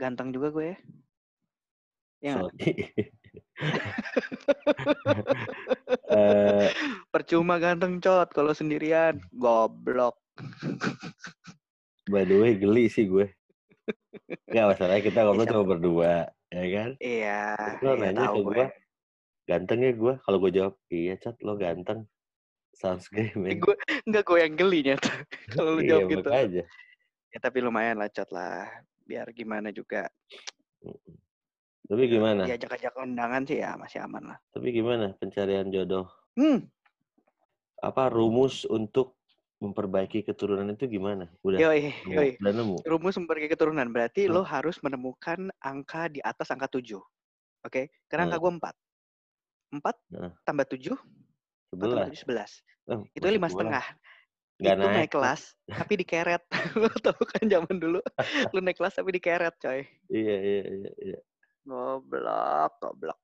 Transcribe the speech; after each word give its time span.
ganteng 0.00 0.32
juga 0.32 0.48
gue 0.50 0.66
ya. 0.72 0.76
Ya. 2.20 2.34
Eh, 6.10 6.66
Percuma 7.12 7.60
ganteng 7.62 8.02
cot 8.02 8.32
kalau 8.32 8.50
sendirian. 8.50 9.20
Goblok. 9.30 10.18
by 12.08 12.24
the 12.24 12.34
way, 12.34 12.56
geli 12.56 12.88
sih 12.88 13.06
gue. 13.06 13.30
Gak 14.48 14.66
masalahnya 14.74 15.02
kita 15.04 15.22
ngobrol 15.22 15.46
cuma 15.46 15.64
berdua, 15.66 16.12
ya 16.48 16.64
kan? 16.66 16.90
Iya, 16.98 17.42
Lo 17.84 17.94
iya 17.94 18.10
nanya 18.10 18.26
ke 18.26 18.40
gue. 18.40 18.46
gue, 18.50 18.66
ganteng 19.46 19.80
ya 19.82 19.92
gue? 19.94 20.14
Kalau 20.18 20.38
gue 20.40 20.50
jawab, 20.50 20.74
iya 20.88 21.14
cat, 21.14 21.38
lo 21.44 21.54
ganteng. 21.54 22.06
Sounds 22.74 23.06
great, 23.06 23.34
man. 23.38 23.58
gue 23.58 23.74
enggak 24.06 24.24
gue 24.26 24.38
yang 24.40 24.54
geli 24.56 24.78
nyata 24.82 25.10
kalau 25.54 25.78
lu 25.78 25.82
Iya, 25.82 25.90
jawab 25.94 26.08
gitu. 26.10 26.26
makanya. 26.26 26.64
Ya 27.30 27.38
tapi 27.38 27.58
lumayan 27.62 28.02
lah 28.02 28.10
cot 28.10 28.30
lah. 28.34 28.66
Biar 29.10 29.26
gimana 29.34 29.74
juga. 29.74 30.06
Tapi 31.90 32.02
gimana? 32.06 32.46
Diajak-ajak 32.46 32.94
undangan 33.02 33.42
sih 33.42 33.58
ya 33.58 33.74
masih 33.74 34.06
aman 34.06 34.22
lah. 34.30 34.38
Tapi 34.54 34.70
gimana 34.70 35.10
pencarian 35.18 35.66
jodoh? 35.66 36.06
Hmm, 36.38 36.70
Apa 37.82 38.06
rumus 38.06 38.62
untuk 38.70 39.18
memperbaiki 39.58 40.22
keturunan 40.22 40.68
itu 40.70 40.86
gimana? 40.86 41.26
Udah, 41.42 41.58
yoi, 41.58 41.90
yoi. 42.06 42.38
udah 42.38 42.52
nemu? 42.54 42.76
Rumus 42.86 43.18
memperbaiki 43.18 43.50
keturunan 43.50 43.88
berarti 43.90 44.30
Hmm. 44.30 44.38
lo 44.38 44.46
harus 44.46 44.78
menemukan 44.78 45.50
angka 45.58 46.06
di 46.06 46.22
atas 46.22 46.54
angka 46.54 46.70
7. 46.70 47.02
Oke, 47.66 47.90
karena 48.06 48.30
angka 48.30 48.38
Hmm. 48.38 48.46
gue 48.46 48.52
4. 48.62 48.74
4 49.74 49.96
Nah. 50.14 50.32
tambah 50.46 50.66
7, 50.70 50.94
4 51.74 51.82
tambah 51.90 52.06
7, 52.14 52.14
Sebelas. 52.14 52.52
11. 52.62 52.86
Oh, 52.86 53.02
Itu 53.10 53.26
lima 53.26 53.48
setengah. 53.50 53.84
Nggak 54.60 54.76
itu 54.76 54.84
naik, 54.84 54.92
naik. 54.92 55.10
kelas, 55.16 55.42
tapi 55.72 55.92
dikeret. 56.04 56.42
lo 56.80 56.92
tau 57.00 57.22
kan 57.24 57.44
zaman 57.48 57.76
dulu, 57.80 58.00
lu 58.52 58.58
naik 58.60 58.76
kelas 58.76 58.92
tapi 58.92 59.10
dikeret, 59.16 59.56
coy. 59.56 59.80
Iya, 60.12 60.36
iya, 60.36 60.62
iya. 60.68 60.92
iya. 61.00 61.20
Goblok, 61.64 62.72
goblok. 62.76 63.20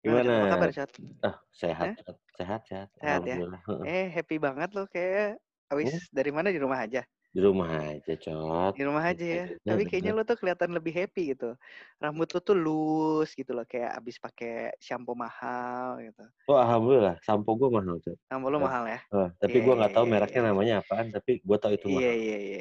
Gimana? 0.00 0.32
Apa 0.32 0.46
kabar, 0.56 0.70
Chat? 0.72 0.90
Ah, 1.20 1.36
sehat, 1.52 1.92
Eh? 1.92 1.96
Sehat, 2.40 2.60
sehat. 2.64 2.88
Sehat 2.96 3.20
ya? 3.28 3.36
Eh, 3.84 4.08
happy 4.08 4.40
banget 4.40 4.72
lo 4.72 4.88
kayak 4.88 5.36
abis 5.68 6.08
dari 6.08 6.32
mana 6.32 6.48
di 6.48 6.56
rumah 6.56 6.80
aja? 6.80 7.04
Di 7.30 7.38
rumah 7.38 7.70
aja, 7.94 8.14
Cot. 8.18 8.74
Di 8.74 8.82
rumah 8.82 9.06
aja 9.06 9.22
ya. 9.22 9.44
Aja, 9.46 9.54
Tapi 9.62 9.86
bener. 9.86 9.90
kayaknya 9.94 10.12
lo 10.18 10.22
tuh 10.26 10.34
kelihatan 10.34 10.74
lebih 10.74 10.90
happy 10.90 11.30
gitu. 11.30 11.54
Rambut 12.02 12.26
lo 12.26 12.40
tuh 12.42 12.56
loose 12.58 13.38
gitu 13.38 13.54
loh, 13.54 13.62
kayak 13.62 13.94
abis 14.02 14.18
pakai 14.18 14.74
shampoo 14.82 15.14
mahal 15.14 16.02
gitu. 16.02 16.26
Oh, 16.50 16.58
alhamdulillah. 16.58 17.22
Sampo 17.22 17.54
gue 17.54 17.70
mahal, 17.70 18.02
Cot. 18.02 18.18
Rambut 18.26 18.50
lo 18.50 18.58
Ya. 18.58 18.64
mahal 18.66 18.84
ya? 18.90 19.00
Eh, 19.14 19.28
tapi 19.38 19.56
Iya, 19.56 19.62
gue 19.62 19.74
nggak 19.78 19.90
iya, 19.90 19.96
tahu 19.96 20.06
iya, 20.06 20.12
mereknya 20.12 20.42
iya. 20.42 20.48
namanya 20.50 20.74
apaan, 20.82 21.06
tapi 21.14 21.32
gue 21.38 21.56
tahu 21.62 21.72
itu 21.78 21.86
Iya, 21.86 21.94
mahal. 21.94 22.14
iya, 22.18 22.38
iya. 22.38 22.60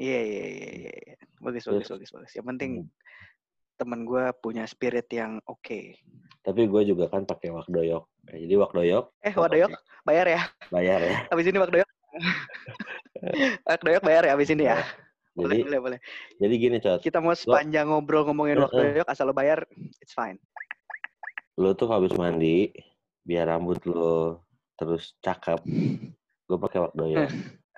Iya, 0.00 0.20
iya, 0.26 0.44
iya, 0.50 0.70
iya. 0.74 0.92
Bagus, 1.38 1.64
bagus, 1.70 1.88
bagus, 1.88 2.10
bagus. 2.10 2.32
Yang 2.34 2.46
penting 2.50 2.70
Hmm. 2.82 2.90
temen 3.78 4.00
gue 4.04 4.24
punya 4.42 4.66
spirit 4.66 5.06
yang 5.14 5.38
oke. 5.46 5.80
Tapi 6.42 6.60
gue 6.66 6.82
juga 6.82 7.06
kan 7.06 7.22
pakai 7.22 7.54
wakdoyok. 7.54 8.04
Jadi 8.26 8.54
wakdoyok 8.58 9.04
Eh, 9.22 9.34
Wadoyok, 9.36 9.70
bayar 10.02 10.26
ya. 10.26 10.42
bayar 10.68 10.98
ya. 10.98 11.14
Abis 11.32 11.46
ini 11.46 11.62
Wakdoyok. 11.62 11.99
Wakdoyok 13.68 14.02
bayar 14.02 14.22
ya 14.26 14.32
abis 14.34 14.50
ini 14.52 14.66
ya. 14.66 14.80
Boleh, 15.30 15.62
Jadi, 15.62 15.62
boleh, 15.62 15.80
boleh. 15.80 15.98
jadi 16.42 16.54
gini, 16.58 16.76
Cot. 16.82 17.00
Kita 17.06 17.22
mau 17.22 17.32
sepanjang 17.32 17.86
ngobrol 17.86 18.26
ngomongin 18.26 18.58
Heeh. 18.58 18.66
Wakdoyok, 18.66 19.06
asal 19.08 19.30
lo 19.30 19.34
bayar, 19.34 19.62
it's 20.02 20.12
fine. 20.12 20.36
Lo 21.54 21.72
tuh 21.78 21.86
habis 21.92 22.10
mandi, 22.18 22.74
biar 23.22 23.46
rambut 23.46 23.78
lo 23.86 24.42
terus 24.74 25.14
cakep. 25.22 25.60
Gue 26.50 26.58
pakai 26.58 26.78
wakdoyok. 26.82 27.30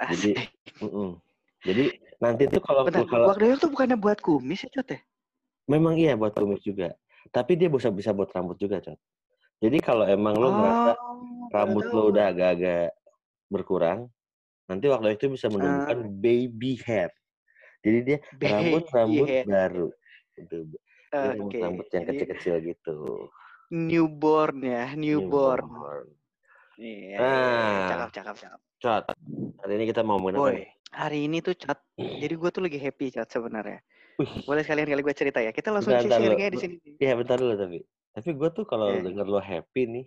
Jadi, 0.03 0.33
Asik. 0.35 0.51
mm-mm. 0.83 1.21
jadi 1.63 1.85
nanti 2.19 2.51
tuh 2.51 2.63
kalau 2.65 2.83
Bentar, 2.89 3.07
kalau 3.07 3.31
Wakdoyok 3.31 3.59
tuh 3.63 3.71
bukannya 3.71 3.97
buat 4.01 4.19
kumis 4.19 4.67
ya, 4.67 4.71
Cot 4.75 4.89
ya? 4.91 5.01
memang 5.71 5.95
iya 5.95 6.19
buat 6.19 6.35
kumis 6.35 6.65
juga. 6.65 6.97
Tapi 7.31 7.55
dia 7.55 7.71
bisa 7.71 7.93
bisa 7.93 8.11
buat 8.11 8.33
rambut 8.35 8.59
juga, 8.59 8.83
Cot. 8.83 8.99
Jadi 9.63 9.79
kalau 9.79 10.03
emang 10.09 10.35
lo 10.35 10.51
ngerasa 10.59 10.91
Oh, 10.99 11.47
rambut 11.55 11.87
baru 11.87 11.95
lo 11.95 12.03
udah 12.11 12.25
agak-agak 12.35 12.91
berkurang, 13.47 14.11
nanti 14.67 14.87
waktu 14.87 15.15
itu 15.15 15.27
bisa 15.29 15.47
menumbuhkan 15.47 15.99
baby 16.19 16.79
hair. 16.83 17.11
Jadi 17.83 17.99
dia 18.05 18.19
rambut-rambut 18.39 19.27
hair. 19.27 19.45
baru. 19.45 19.87
Gitu. 20.33 20.57
Dia 20.69 20.79
Oke. 21.13 21.59
rambut-rambut 21.59 21.87
yang 21.89 22.05
Jadi, 22.05 22.11
kecil-kecil 22.15 22.55
gitu. 22.65 22.97
newborn 23.69 24.59
ya, 24.61 24.93
newborn. 24.93 25.65
Newborn. 25.65 26.07
Iya, 26.77 27.19
Ah. 27.19 27.89
cakep, 27.89 28.11
cakep, 28.13 28.37
cakep. 28.39 28.61
Cot, 28.79 29.05
hari 29.61 29.73
ini 29.77 29.85
kita 29.87 30.03
mau 30.03 30.19
ngomongin 30.19 30.35
apa 30.35 30.43
Boy, 30.43 30.55
nih? 30.57 30.69
hari 30.91 31.19
ini 31.25 31.39
tuh 31.39 31.55
cat. 31.55 31.79
Jadi 31.95 32.35
gue 32.35 32.51
tuh 32.51 32.63
lagi 32.63 32.77
happy 32.77 33.07
cat 33.11 33.29
sebenarnya. 33.29 33.79
Boleh 34.45 34.61
sekalian 34.61 34.87
kali 34.87 35.01
gue 35.01 35.15
cerita 35.15 35.39
ya. 35.39 35.51
Kita 35.51 35.71
langsung 35.71 35.95
Bentar, 35.95 36.05
bentar, 36.05 36.21
sharing 36.21 36.37
aja 36.37 36.49
lu- 36.49 36.53
di 36.53 36.59
sini. 36.59 36.75
Iya 36.99 37.13
bentar 37.15 37.37
dulu 37.39 37.55
tapi. 37.55 37.79
Tapi 38.13 38.29
gue 38.35 38.49
tuh 38.51 38.65
kalau 38.67 38.89
Iya. 38.91 39.01
denger 39.07 39.27
lo 39.27 39.41
happy 39.41 39.83
nih, 39.87 40.07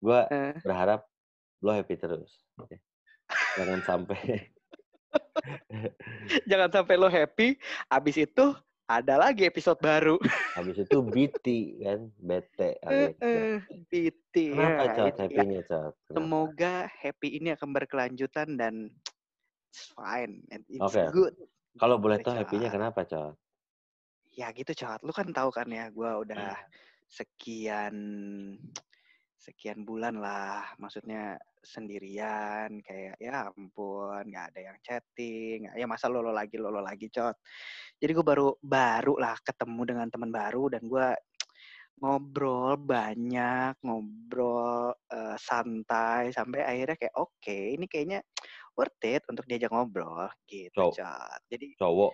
gue 0.00 0.20
Eh, 0.26 0.54
berharap 0.64 1.00
lo 1.60 1.70
happy 1.70 1.94
terus. 1.94 2.32
Oke. 2.56 2.80
Jangan 3.58 3.80
sampai. 3.86 4.20
jangan 6.50 6.70
sampai 6.70 6.94
lo 6.98 7.08
happy. 7.10 7.58
Abis 7.90 8.16
itu 8.20 8.54
ada 8.90 9.14
lagi 9.22 9.46
episode 9.46 9.78
baru. 9.78 10.18
Habis 10.58 10.82
itu 10.82 10.98
BT 10.98 11.46
kan, 11.86 12.10
bete. 12.18 12.74
alias. 12.82 13.14
Eh, 13.22 13.58
PT. 13.86 14.34
Kenapa 14.50 14.82
ya, 14.82 14.90
itu 14.90 15.00
ya. 15.00 15.12
happy-nya? 15.22 15.60
Kenapa? 15.62 15.94
Semoga 16.10 16.74
happy 16.90 17.28
ini 17.38 17.48
akan 17.54 17.70
berkelanjutan 17.70 18.58
dan 18.58 18.90
it's 19.70 19.94
fine 19.94 20.42
and 20.50 20.66
it's 20.66 20.82
Oke. 20.82 21.06
good. 21.14 21.34
Kalau 21.78 22.02
boleh 22.02 22.18
Gitu, 22.18 22.26
tahu 22.26 22.34
happy-nya 22.34 22.68
kenapa 22.68 23.06
Cot? 23.06 23.38
Ya 24.34 24.50
gitu 24.50 24.74
cat. 24.74 25.02
Lu 25.06 25.14
kan 25.14 25.30
tahu 25.30 25.54
kan 25.54 25.70
ya, 25.70 25.86
gue 25.90 26.10
udah 26.26 26.58
sekian 27.06 27.94
sekian 29.40 29.88
bulan 29.88 30.20
lah, 30.20 30.76
maksudnya 30.76 31.40
sendirian, 31.64 32.84
kayak 32.84 33.16
ya 33.16 33.48
ampun, 33.48 34.28
nggak 34.28 34.52
ada 34.52 34.60
yang 34.60 34.78
chatting, 34.84 35.64
ya 35.72 35.88
masa 35.88 36.12
lo 36.12 36.20
lo 36.20 36.28
lagi 36.28 36.60
lo 36.60 36.68
lo 36.68 36.84
lagi 36.84 37.08
cot. 37.08 37.32
Jadi 37.96 38.12
gue 38.12 38.24
baru 38.24 38.52
baru 38.60 39.16
lah 39.16 39.40
ketemu 39.40 39.82
dengan 39.88 40.06
teman 40.12 40.28
baru 40.28 40.68
dan 40.68 40.84
gue 40.84 41.08
ngobrol 42.00 42.76
banyak, 42.76 43.80
ngobrol 43.80 44.92
eh, 45.08 45.36
santai 45.40 46.32
sampai 46.36 46.60
akhirnya 46.60 46.96
kayak 47.00 47.16
oke, 47.16 47.56
ini 47.80 47.88
kayaknya 47.88 48.20
worth 48.76 49.04
it 49.08 49.24
untuk 49.28 49.48
diajak 49.48 49.72
ngobrol 49.72 50.28
gitu 50.44 50.72
Cow. 50.76 50.92
cot. 50.92 51.40
Jadi 51.48 51.76
Cowok. 51.80 52.12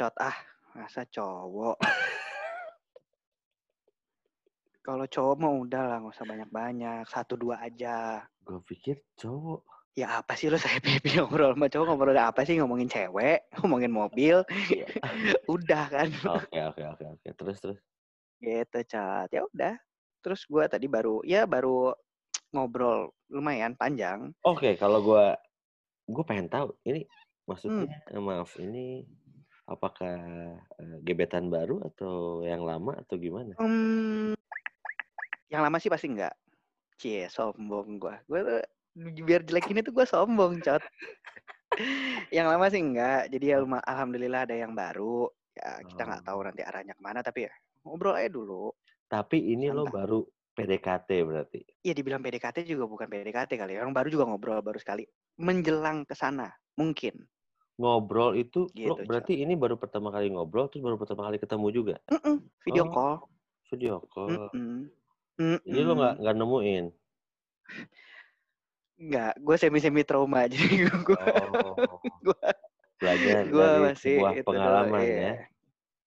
cot 0.00 0.16
ah 0.16 0.36
masa 0.72 1.04
cowok 1.04 1.76
kalau 4.90 5.06
cowok 5.06 5.34
mah 5.38 5.52
udah 5.56 5.82
lah 5.84 5.96
nggak 5.98 6.14
usah 6.14 6.26
banyak-banyak 6.26 7.06
satu 7.06 7.34
dua 7.34 7.62
aja 7.62 8.26
Gue 8.42 8.58
pikir 8.64 8.98
cowok. 9.14 9.62
ya 9.92 10.18
apa 10.18 10.34
sih 10.34 10.46
lo 10.46 10.58
saya 10.62 10.78
happy 10.78 11.14
ngobrol 11.14 11.54
sama 11.54 11.66
cowok 11.66 11.86
ngobrol 11.86 12.14
apa 12.16 12.42
sih 12.42 12.58
ngomongin 12.58 12.86
cewek 12.86 13.46
ngomongin 13.58 13.90
mobil 13.90 14.42
udah 15.54 15.84
kan 15.86 16.08
Oke 16.26 16.58
oke 16.60 16.82
oke 16.88 17.04
oke. 17.08 17.28
Terus 17.30 17.56
terus. 17.58 17.78
gitu 18.38 18.78
cat 18.88 19.28
ya 19.28 19.44
udah 19.46 19.76
terus 20.20 20.42
gue 20.44 20.64
tadi 20.64 20.86
baru 20.86 21.20
ya 21.22 21.44
baru 21.44 21.92
ngobrol 22.50 23.12
lumayan 23.28 23.76
panjang 23.76 24.32
Oke 24.42 24.74
kalau 24.74 24.98
gue 25.00 25.24
gue 26.08 26.24
pengen 26.24 26.48
tahu 26.48 26.72
ini 26.82 27.06
maksudnya 27.44 27.86
Hmm. 28.08 28.16
eh, 28.16 28.22
maaf 28.22 28.50
ini 28.56 29.04
apakah 29.66 30.16
eh, 30.56 30.96
gebetan 31.00 31.46
baru 31.46 31.84
atau 31.84 32.40
yang 32.42 32.64
lama 32.64 32.96
atau 32.96 33.14
gimana? 33.14 33.54
Hmm, 33.54 34.34
yang 35.50 35.60
lama 35.60 35.76
sih 35.76 35.90
pasti 35.90 36.06
enggak. 36.08 36.32
Cie, 36.96 37.26
sombong 37.26 37.98
gua. 37.98 38.16
Gua 38.24 38.40
tuh 38.40 38.62
biar 39.20 39.42
jelek 39.42 39.70
ini 39.70 39.82
tuh 39.82 39.92
gua 39.92 40.06
sombong, 40.06 40.62
Cot. 40.62 40.80
yang 42.36 42.46
lama 42.46 42.70
sih 42.70 42.80
enggak. 42.80 43.28
Jadi 43.28 43.44
ya 43.50 43.58
alhamdulillah 43.62 44.46
ada 44.46 44.54
yang 44.54 44.72
baru. 44.72 45.26
Ya 45.50 45.82
kita 45.82 46.02
nggak 46.06 46.24
tahu 46.24 46.38
Oh. 46.40 46.46
nanti 46.46 46.62
arahnya 46.62 46.94
ke 46.94 47.02
mana 47.02 47.20
tapi 47.20 47.50
ya 47.50 47.52
ngobrol 47.82 48.14
aja 48.14 48.30
dulu. 48.30 48.70
Tapi 49.10 49.50
ini 49.50 49.66
lo 49.68 49.82
baru 49.84 50.22
PDKT 50.54 51.10
berarti. 51.26 51.60
Ya 51.82 51.90
dibilang 51.90 52.22
PDKT 52.22 52.62
juga 52.62 52.86
bukan 52.86 53.10
PDKT 53.10 53.58
kali. 53.58 53.74
Orang 53.74 53.90
baru 53.90 54.06
juga 54.06 54.30
ngobrol 54.30 54.62
baru 54.62 54.78
sekali. 54.78 55.02
Menjelang 55.40 56.06
ke 56.06 56.14
sana, 56.14 56.46
mungkin. 56.78 57.26
Ngobrol 57.80 58.36
itu 58.36 58.68
lo 58.68 58.76
Gitu, 58.76 58.92
Cok. 58.92 59.08
berarti 59.08 59.40
ini 59.40 59.56
baru 59.56 59.80
pertama 59.80 60.12
kali 60.12 60.28
ngobrol 60.30 60.68
terus 60.68 60.84
baru 60.84 61.00
pertama 61.00 61.26
kali 61.26 61.40
ketemu 61.40 61.66
juga. 61.72 61.94
Mm-mm, 62.12 62.44
video 62.62 62.84
Oh. 62.86 62.92
call. 62.92 63.14
Video 63.72 63.94
call. 64.12 64.52
Mm-mm. 65.40 65.58
Jadi 65.64 65.80
lo 65.80 65.86
Mm-mm. 65.88 65.98
nggak 65.98 66.14
nggak 66.20 66.36
nemuin. 66.36 66.84
Nggak, 69.00 69.32
gue 69.40 69.56
semi-semi 69.56 70.02
trauma 70.04 70.44
jadi 70.44 70.68
gue 71.08 71.16
Oh. 71.16 71.96
Gua- 72.20 72.56
Belajar 73.00 73.48
gue 73.54 73.64
dari 73.64 73.80
masih 73.80 74.14
sebuah 74.20 74.32
pengalaman 74.44 75.00
iya. 75.00 75.16
ya. 75.16 75.32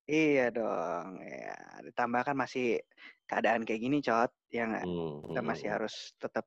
Iya 0.04 0.46
dong, 0.52 1.08
ya. 1.24 1.56
Ditambah 1.82 2.22
kan 2.22 2.36
masih 2.36 2.84
keadaan 3.26 3.64
kayak 3.64 3.82
gini, 3.82 3.98
Cot. 3.98 4.30
Ya 4.52 4.68
nggak? 4.68 4.86
Hmm, 4.86 5.26
Kita 5.26 5.42
masih 5.42 5.68
hmm, 5.72 5.76
harus 5.80 5.96
tetap 6.20 6.46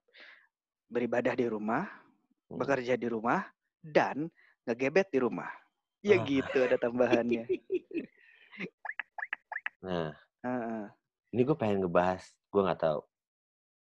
beribadah 0.87 1.35
di 1.35 1.49
rumah, 1.49 1.89
hmm. 2.47 2.61
bekerja 2.61 2.95
di 2.95 3.09
rumah, 3.11 3.43
dan 3.83 4.29
ngegebet 4.63 5.09
di 5.11 5.19
rumah. 5.19 5.51
Ya 5.99 6.21
Ah. 6.21 6.23
gitu 6.23 6.59
ada 6.63 6.79
tambahannya. 6.79 7.43
Nah, 9.77 10.11
Heeh. 10.43 10.85
ini 11.31 11.47
gue 11.47 11.55
pengen 11.55 11.85
ngebahas, 11.85 12.27
gue 12.57 12.65
nggak 12.65 12.81
tahu. 12.81 13.01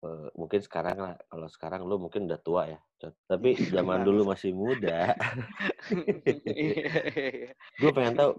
Eh, 0.04 0.28
mungkin 0.36 0.60
sekarang 0.60 0.96
lah, 1.00 1.14
kalau 1.24 1.48
sekarang 1.48 1.80
lu 1.82 1.96
mungkin 1.96 2.28
udah 2.28 2.36
tua 2.38 2.68
ya. 2.68 2.80
Tapi 3.24 3.56
zaman 3.72 4.04
dulu 4.04 4.28
masih 4.28 4.52
muda, 4.52 5.16
Iya. 6.44 7.56
gue 7.56 7.90
pengen 7.92 8.14
tahu. 8.14 8.32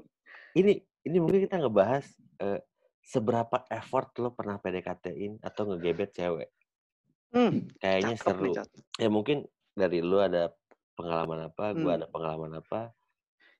Ini 0.54 0.74
ini 1.04 1.18
mungkin 1.18 1.42
kita 1.42 1.58
ngebahas 1.58 2.06
eh, 2.38 2.62
seberapa 3.02 3.66
effort 3.70 4.14
lo 4.20 4.30
pernah 4.32 4.58
PDKT-in 4.58 5.40
atau 5.40 5.64
ngegebet 5.66 6.14
cewek. 6.14 6.50
Hmm, 7.34 7.68
Kayaknya 7.78 8.14
nih, 8.14 8.20
seru. 8.20 8.54
Cot. 8.54 8.70
Ya 8.98 9.10
mungkin 9.10 9.38
dari 9.74 10.00
lu 10.00 10.18
ada 10.18 10.54
pengalaman 10.94 11.50
apa, 11.50 11.74
gue 11.74 11.86
Hmm. 11.86 11.98
ada 11.98 12.08
pengalaman 12.08 12.52
apa. 12.56 12.94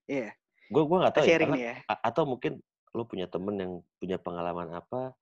Iya, 0.06 0.32
Gue 0.68 0.84
gue 0.84 0.98
nggak 1.00 1.16
tahu 1.16 1.26
ya, 1.26 1.38
karena 1.38 1.56
nih 1.56 1.64
ya. 1.64 1.76
atau 1.88 2.24
mungkin 2.24 2.60
lu 2.92 3.04
punya 3.04 3.28
temen 3.28 3.56
yang 3.56 3.72
punya 3.98 4.18
pengalaman 4.18 4.68
apa, 4.74 5.16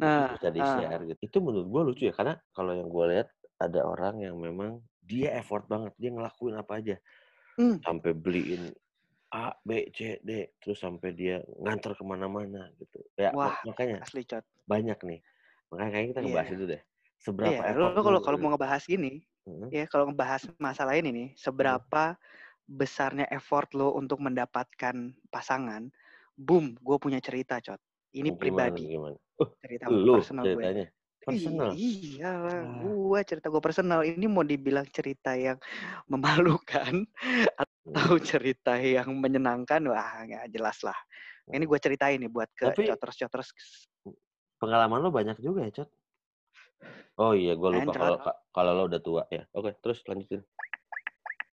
Nah, 0.00 0.32
bisa 0.32 0.48
di 0.54 0.62
ah, 0.68 0.72
share 0.72 1.02
gitu. 1.10 1.20
Itu 1.28 1.38
menurut 1.44 1.68
gue 1.72 1.82
lucu 1.92 2.02
ya, 2.10 2.14
karena 2.16 2.34
kalau 2.56 2.72
yang 2.78 2.88
gue 2.90 3.04
lihat 3.12 3.28
ada 3.60 3.80
orang 3.86 4.14
yang 4.26 4.36
memang 4.40 4.82
dia 5.02 5.36
effort 5.40 5.64
banget, 5.72 5.92
dia 6.00 6.10
ngelakuin 6.14 6.56
apa 6.60 6.72
aja, 6.80 6.96
hmm, 7.58 7.80
sampai 7.84 8.12
beliin 8.16 8.72
A, 9.34 9.52
B, 9.66 9.90
C, 9.96 10.18
D, 10.24 10.56
terus 10.62 10.78
sampai 10.82 11.10
dia 11.16 11.42
nganter 11.62 11.92
ke 11.98 12.04
mana-mana 12.06 12.70
gitu. 12.80 13.00
Ya 13.18 13.34
wah, 13.36 13.56
mak- 13.56 13.62
makanya 13.66 14.04
asli 14.04 14.22
Cot. 14.30 14.44
banyak 14.68 14.98
nih. 15.08 15.20
Makanya 15.72 15.90
kayaknya 15.94 16.10
kita 16.14 16.22
Iya, 16.24 16.26
ngebahas 16.26 16.50
itu 16.56 16.64
deh. 16.72 16.82
Seberapa 17.20 17.62
iya. 17.62 17.72
effort 17.72 17.96
Lo 17.96 18.00
kalau 18.06 18.20
kalau 18.26 18.38
mau 18.42 18.50
ngebahas 18.52 18.84
gini, 18.92 19.12
heeh, 19.46 19.72
ya 19.76 19.84
kalau 19.92 20.04
ngebahas 20.10 20.42
masalah 20.60 20.94
ini 21.00 21.10
nih, 21.18 21.28
heeh. 21.58 21.80
seberapa 21.84 22.04
besarnya 22.80 23.26
effort 23.38 23.70
lo 23.78 23.88
untuk 24.00 24.18
mendapatkan 24.26 24.96
pasangan, 25.34 25.82
boom, 26.38 26.66
gue 26.86 26.96
punya 27.04 27.20
cerita, 27.26 27.56
Cot. 27.66 27.80
Ini 28.10 28.28
gimana 28.34 28.38
pribadi, 28.38 28.82
gimana? 28.90 29.16
Oh, 29.38 29.48
cerita 29.62 29.84
lu 29.86 30.14
personal 30.18 30.44
gue. 30.44 30.50
ceritanya 30.50 30.86
personal. 31.20 31.70
Ih, 31.78 31.94
Iyalah, 32.18 32.58
Wah. 32.58 32.80
gua 32.82 33.20
cerita 33.22 33.46
gue 33.52 33.62
personal. 33.62 34.00
Ini 34.02 34.26
mau 34.26 34.42
dibilang 34.42 34.86
cerita 34.90 35.36
yang 35.38 35.58
memalukan 36.10 37.06
Hmm. 37.80 37.96
atau 37.96 38.20
cerita 38.22 38.76
yang 38.78 39.08
menyenangkan, 39.18 39.82
wah 39.88 40.22
nggak 40.22 40.52
jelas 40.52 40.78
lah. 40.84 40.94
Ini 41.50 41.64
gue 41.64 41.78
ceritain 41.80 42.20
nih 42.22 42.30
buat 42.30 42.46
ke 42.54 42.70
Tapi 42.70 42.86
cotros-cotros. 42.86 43.50
pengalaman 44.60 45.00
lo 45.00 45.08
banyak 45.10 45.40
juga 45.42 45.64
ya, 45.66 45.72
Cot? 45.82 45.90
Oh 47.18 47.32
iya, 47.34 47.56
gue 47.56 47.70
lupa 47.72 47.90
kalau 47.90 48.18
ka- 48.20 48.38
kalau 48.52 48.72
lo 48.76 48.82
udah 48.86 49.00
tua 49.02 49.22
ya. 49.32 49.42
Oke, 49.56 49.74
terus 49.82 50.04
lanjutin. 50.06 50.44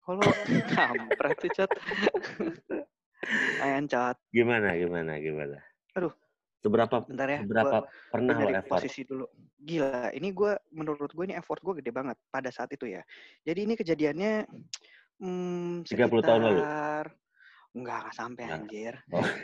Kalau 0.04 0.30
kampret 0.78 1.36
sih, 1.42 1.50
Cot. 1.58 1.70
Encot. 3.64 4.16
Gimana, 4.30 4.76
gimana, 4.78 5.12
gimana? 5.18 5.58
Aduh. 5.96 6.12
Seberapa 6.58 7.06
Bentar 7.06 7.28
ya, 7.30 7.38
seberapa 7.46 7.76
pernah 8.10 8.34
dari 8.34 8.54
effort? 8.58 8.82
posisi 8.82 9.06
dulu. 9.06 9.24
Gila, 9.58 10.10
ini 10.10 10.28
gue 10.34 10.52
menurut 10.74 11.10
gue 11.10 11.24
ini 11.30 11.38
effort 11.38 11.62
gue 11.62 11.74
gede 11.78 11.94
banget 11.94 12.18
pada 12.28 12.50
saat 12.50 12.66
itu 12.74 12.90
ya. 12.90 13.02
Jadi 13.46 13.60
ini 13.62 13.74
kejadiannya 13.78 14.32
hmm, 15.22 15.86
30 15.86 16.18
tahun 16.18 16.40
lalu? 16.42 16.58
sekitar 16.58 17.04
enggak 17.78 17.98
enggak 18.02 18.04
sampai 18.16 18.44
Nah. 18.46 18.54
anjir. 18.58 18.94
Oh. 19.14 19.22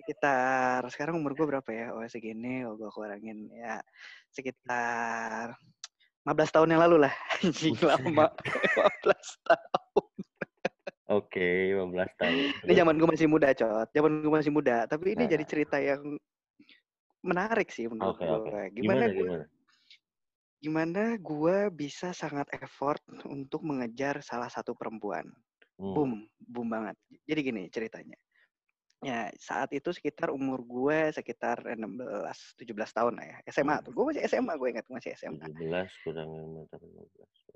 Sekitar 0.00 0.80
sekarang 0.88 1.20
umur 1.20 1.36
gue 1.36 1.44
berapa 1.44 1.70
ya? 1.70 1.92
Oh 1.92 2.00
segini, 2.08 2.64
oh 2.64 2.72
gue 2.72 2.88
kurangin 2.88 3.52
ya 3.52 3.84
sekitar 4.32 5.52
15 6.24 6.50
tahun 6.56 6.72
yang 6.72 6.82
lalu 6.88 7.04
lah. 7.04 7.14
Anjing 7.44 7.76
lama. 7.84 8.26
15 9.06 9.46
tahun. 9.46 10.08
Oke, 11.10 11.74
15 11.74 12.18
tahun. 12.22 12.38
Ini 12.64 12.72
zaman 12.80 12.94
gue 12.96 13.08
masih 13.12 13.26
muda, 13.28 13.50
Cot. 13.52 13.90
Zaman 13.92 14.22
gue 14.24 14.32
masih 14.32 14.52
muda, 14.54 14.86
tapi 14.86 15.12
ini 15.12 15.26
Nah. 15.26 15.30
jadi 15.36 15.44
cerita 15.44 15.76
yang 15.76 16.16
menarik 17.20 17.68
sih 17.68 17.86
menurut 17.86 18.16
Oke, 18.16 18.24
gue. 18.24 18.36
oke. 18.36 18.60
Gimana 18.72 19.04
Gimana, 19.04 19.04
gue 19.06 19.16
gimana? 19.18 19.44
gimana 20.60 21.02
gue 21.16 21.56
bisa 21.72 22.12
sangat 22.12 22.44
effort 22.54 23.00
untuk 23.24 23.64
mengejar 23.64 24.20
salah 24.20 24.48
satu 24.48 24.76
perempuan. 24.76 25.24
Hmm. 25.76 25.92
Boom, 25.96 26.10
boom 26.38 26.68
banget. 26.68 26.96
Jadi 27.24 27.40
gini 27.40 27.62
ceritanya. 27.68 28.16
Ya, 29.00 29.32
saat 29.40 29.72
itu 29.72 29.88
sekitar 29.96 30.28
umur 30.28 30.60
gue 30.60 31.08
sekitar 31.08 31.64
16 31.64 31.80
17 32.60 32.68
tahun 32.92 33.16
lah 33.16 33.24
ya. 33.24 33.36
SMA 33.48 33.80
Hmm. 33.80 33.84
tuh. 33.88 33.92
Gue 33.96 34.04
masih 34.12 34.22
SMA, 34.28 34.52
gue 34.60 34.68
ingat 34.68 34.84
masih 34.92 35.16
SMA. 35.16 35.40
17 35.48 35.88
kurang 36.04 36.28
15. 36.68 36.68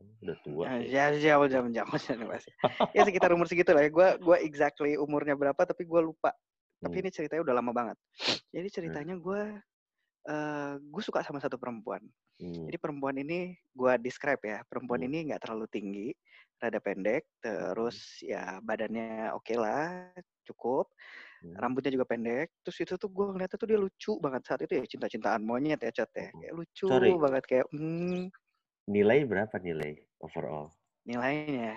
Oh, 0.00 0.08
Udah 0.25 0.37
tua 0.40 0.64
Nah, 0.64 0.81
ya. 0.81 1.12
ya, 1.12 1.37
jauh 1.37 1.44
jauh 1.44 1.69
jauh 1.69 1.93
Ya 2.96 3.02
sekitar 3.05 3.28
umur 3.37 3.44
segitu 3.44 3.76
lah 3.76 3.84
ya. 3.84 3.93
Gue 3.93 4.08
gue 4.16 4.37
exactly 4.40 4.96
umurnya 4.96 5.37
berapa 5.37 5.61
tapi 5.61 5.84
gue 5.84 6.00
lupa. 6.00 6.32
Tapi 6.84 6.96
Hmm. 7.00 7.02
ini 7.02 7.10
ceritanya 7.10 7.42
udah 7.48 7.54
lama 7.56 7.72
banget. 7.72 7.96
Jadi 8.52 8.69
ceritanya 8.69 9.14
gue 9.16 9.42
eh 10.25 10.75
gue 10.81 11.02
suka 11.04 11.25
sama 11.25 11.40
satu 11.40 11.56
perempuan. 11.56 12.00
Hmm. 12.40 12.66
Jadi 12.69 12.76
perempuan 12.81 13.16
ini 13.20 13.56
gue 13.72 13.92
describe 14.04 14.40
ya, 14.44 14.60
perempuan 14.69 15.00
Hmm. 15.04 15.08
ini 15.08 15.19
nggak 15.32 15.40
terlalu 15.44 15.66
tinggi, 15.72 16.08
rada 16.60 16.81
pendek, 16.81 17.25
terus 17.40 18.20
ya 18.25 18.60
badannya 18.64 19.32
oke 19.36 19.54
lah, 19.56 20.12
cukup, 20.48 20.88
Hmm. 21.44 21.56
rambutnya 21.60 21.92
juga 21.92 22.08
pendek. 22.08 22.48
Terus 22.64 22.78
itu 22.84 22.94
tuh 22.96 23.08
gue 23.12 23.26
ngeliatnya 23.37 23.58
tuh 23.60 23.69
dia 23.69 23.78
lucu 23.80 24.12
banget 24.20 24.42
saat 24.48 24.60
itu 24.64 24.72
ya 24.80 24.84
cinta-cintaan 24.88 25.44
monyet 25.44 25.80
ya 25.84 25.92
cat 25.92 26.10
ya, 26.16 26.28
Hmm. 26.32 26.40
kayak 26.40 26.54
lucu 26.56 26.88
Sorry. 26.88 27.12
banget 27.20 27.44
kayak 27.48 27.66
hmm, 27.72 28.28
Nilai 28.88 29.25
berapa 29.25 29.56
nilai 29.60 29.92
overall? 30.20 30.72
nilainya, 31.04 31.76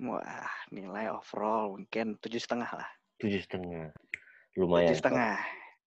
wah 0.00 0.48
nilai 0.72 1.12
overall 1.12 1.76
mungkin 1.76 2.16
tujuh 2.24 2.40
setengah 2.40 2.72
lah, 2.72 2.90
Tujuh 3.20 3.40
setengah. 3.44 3.92
Lumayan. 4.56 4.92
setengah, 4.92 5.36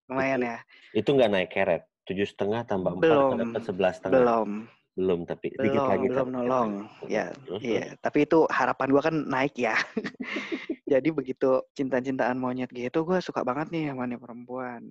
lumayan 0.09 0.39
ya. 0.41 0.57
Itu 0.93 1.13
nggak 1.13 1.29
naik 1.31 1.49
keret. 1.53 1.83
Tujuh 2.05 2.25
setengah 2.29 2.61
tambah 2.69 2.93
empat 2.93 3.05
Belum, 3.05 3.37
dapat 3.41 3.61
sebelas 3.65 3.93
setengah. 3.97 4.21
belum, 4.21 4.49
Belum, 4.95 5.19
tapi 5.27 5.45
dikit 5.51 5.83
belum, 5.83 5.89
lagi. 5.89 6.05
belum 6.07 6.27
tapi 6.27 6.29
dikit 6.29 6.33
nolong, 6.37 6.71
lagi. 6.85 7.13
ya. 7.13 7.25
Terus, 7.33 7.61
Iya, 7.65 7.83
terus. 7.89 8.01
tapi 8.05 8.17
itu 8.23 8.39
harapan 8.47 8.87
gua 8.93 9.01
kan 9.03 9.15
naik 9.25 9.53
ya. 9.57 9.75
Jadi 10.91 11.09
begitu 11.09 11.49
cinta-cintaan 11.73 12.37
monyet 12.37 12.69
gitu, 12.71 13.01
gua 13.03 13.17
suka 13.19 13.41
banget 13.41 13.73
nih 13.73 13.89
sama 13.91 14.05
nih 14.05 14.21
perempuan. 14.21 14.81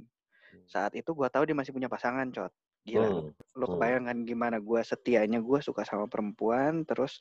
Saat 0.66 0.98
itu 0.98 1.10
gua 1.14 1.30
tahu 1.30 1.46
dia 1.46 1.56
masih 1.56 1.70
punya 1.70 1.86
pasangan, 1.86 2.26
cot. 2.34 2.50
Gila, 2.84 3.08
Hmm. 3.08 3.32
lo 3.56 3.64
hmm. 3.64 3.72
kebayang 3.78 4.04
kan 4.10 4.18
gimana 4.28 4.56
gua 4.60 4.84
setianya 4.84 5.38
gua 5.40 5.62
suka 5.64 5.86
sama 5.88 6.04
perempuan, 6.10 6.84
terus 6.84 7.16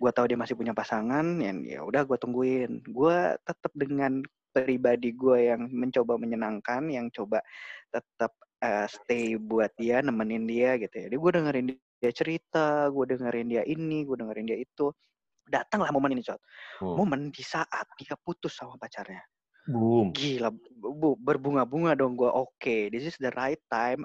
gua 0.00 0.10
tahu 0.10 0.26
dia 0.26 0.40
masih 0.40 0.56
punya 0.58 0.72
pasangan, 0.74 1.38
ya 1.38 1.52
ya 1.62 1.80
udah 1.84 2.02
gua 2.08 2.18
tungguin. 2.18 2.82
Gua 2.90 3.36
tetap 3.46 3.70
dengan 3.78 4.24
pribadi 4.54 5.10
gua 5.10 5.42
yang 5.42 5.66
mencoba 5.66 6.14
menyenangkan, 6.14 6.86
yang 6.86 7.10
coba 7.10 7.42
tetap 7.90 8.30
eh, 8.62 8.86
stay 8.86 9.34
buat 9.34 9.74
dia, 9.74 9.98
nemenin 10.00 10.46
dia 10.46 10.78
gitu 10.78 10.94
ya. 10.94 11.04
Jadi 11.10 11.16
gua 11.18 11.30
dengerin 11.34 11.66
dia 11.74 12.12
cerita, 12.14 12.86
gua 12.94 13.04
dengerin 13.10 13.50
dia 13.50 13.62
ini, 13.66 14.06
gua 14.06 14.22
dengerin 14.22 14.46
dia 14.46 14.58
itu. 14.62 14.94
Datanglah 15.44 15.92
momen 15.92 16.16
ini, 16.16 16.24
cot 16.24 16.40
Hmm. 16.80 16.96
momen 16.96 17.28
di 17.28 17.44
saat 17.44 17.84
dia 18.00 18.16
putus 18.16 18.56
sama 18.56 18.80
pacarnya. 18.80 19.20
Boom. 19.68 20.12
Gila, 20.12 20.52
bu, 20.76 21.16
berbunga-bunga 21.16 21.96
dong 21.96 22.20
gue. 22.20 22.28
Oke, 22.28 22.92
this 22.92 23.08
is 23.08 23.16
the 23.16 23.32
right 23.32 23.60
time. 23.72 24.04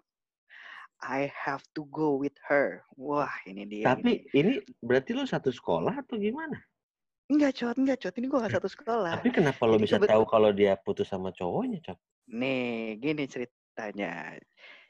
I 1.00 1.32
have 1.32 1.64
to 1.80 1.88
go 1.92 2.20
with 2.20 2.36
her. 2.48 2.84
Wah, 3.00 3.32
ini 3.48 3.64
dia. 3.68 3.96
Tapi 3.96 4.28
ini 4.36 4.60
berarti 4.84 5.16
lu 5.16 5.24
satu 5.24 5.52
sekolah 5.52 6.00
atau 6.04 6.20
gimana? 6.20 6.60
Enggak, 7.30 7.62
Cot. 7.62 7.76
Enggak, 7.78 7.98
Cot. 8.02 8.14
Ini 8.18 8.26
gue 8.26 8.40
gak 8.42 8.56
satu 8.58 8.70
sekolah. 8.70 9.22
Tapi 9.22 9.30
kenapa 9.30 9.62
lo 9.70 9.78
Jadi 9.78 9.86
bisa 9.86 9.98
tahu 10.02 10.24
kalau 10.26 10.50
dia 10.50 10.74
putus 10.82 11.08
sama 11.14 11.30
cowoknya, 11.30 11.80
Cok? 11.86 11.98
Nih, 12.34 12.98
gini 12.98 13.30
ceritanya. 13.30 14.34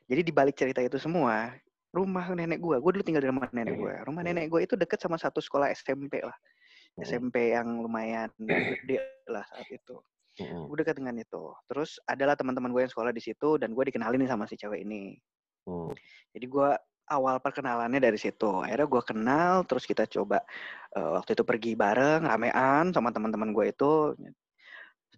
Jadi 0.10 0.22
di 0.24 0.32
balik 0.32 0.56
cerita 0.56 0.80
itu 0.80 0.96
semua, 0.98 1.54
rumah 1.92 2.26
nenek 2.34 2.58
gue, 2.62 2.78
gue 2.80 2.92
dulu 2.98 3.04
tinggal 3.04 3.24
di 3.26 3.30
rumah 3.30 3.50
nenek 3.52 3.76
gue. 3.78 3.94
Rumah 4.08 4.22
Hmm. 4.24 4.30
nenek 4.34 4.46
gue 4.50 4.62
itu 4.66 4.74
deket 4.80 4.98
sama 5.02 5.20
satu 5.20 5.44
sekolah 5.44 5.70
SMP 5.74 6.24
lah. 6.24 6.34
Hmm. 6.98 7.06
SMP 7.06 7.54
yang 7.54 7.68
lumayan 7.84 8.32
gede 8.40 9.04
lah 9.30 9.46
saat 9.54 9.70
itu. 9.70 10.00
Gue 10.40 10.76
dekat 10.80 10.96
dengan 10.96 11.20
itu. 11.20 11.52
Terus 11.68 12.00
adalah 12.08 12.40
teman-teman 12.40 12.72
gue 12.72 12.82
yang 12.88 12.92
sekolah 12.92 13.12
di 13.12 13.20
situ 13.20 13.60
dan 13.60 13.76
gue 13.76 13.84
dikenalin 13.92 14.24
sama 14.24 14.48
si 14.48 14.56
cewek 14.56 14.88
ini. 14.88 15.20
Hmm. 15.68 15.92
Jadi 16.32 16.46
gue 16.48 16.70
awal 17.10 17.42
perkenalannya 17.42 18.00
dari 18.00 18.16
situ. 18.22 18.62
Akhirnya 18.62 18.88
gue 18.88 19.04
kenal, 19.04 19.54
terus 19.66 19.84
kita 19.90 20.06
coba 20.06 20.46
eh, 20.94 21.10
waktu 21.18 21.34
itu 21.36 21.44
pergi 21.44 21.72
bareng, 21.74 22.24
ramean 22.30 22.94
sama 22.94 23.10
teman-teman 23.10 23.50
gue 23.52 23.66
itu. 23.74 23.94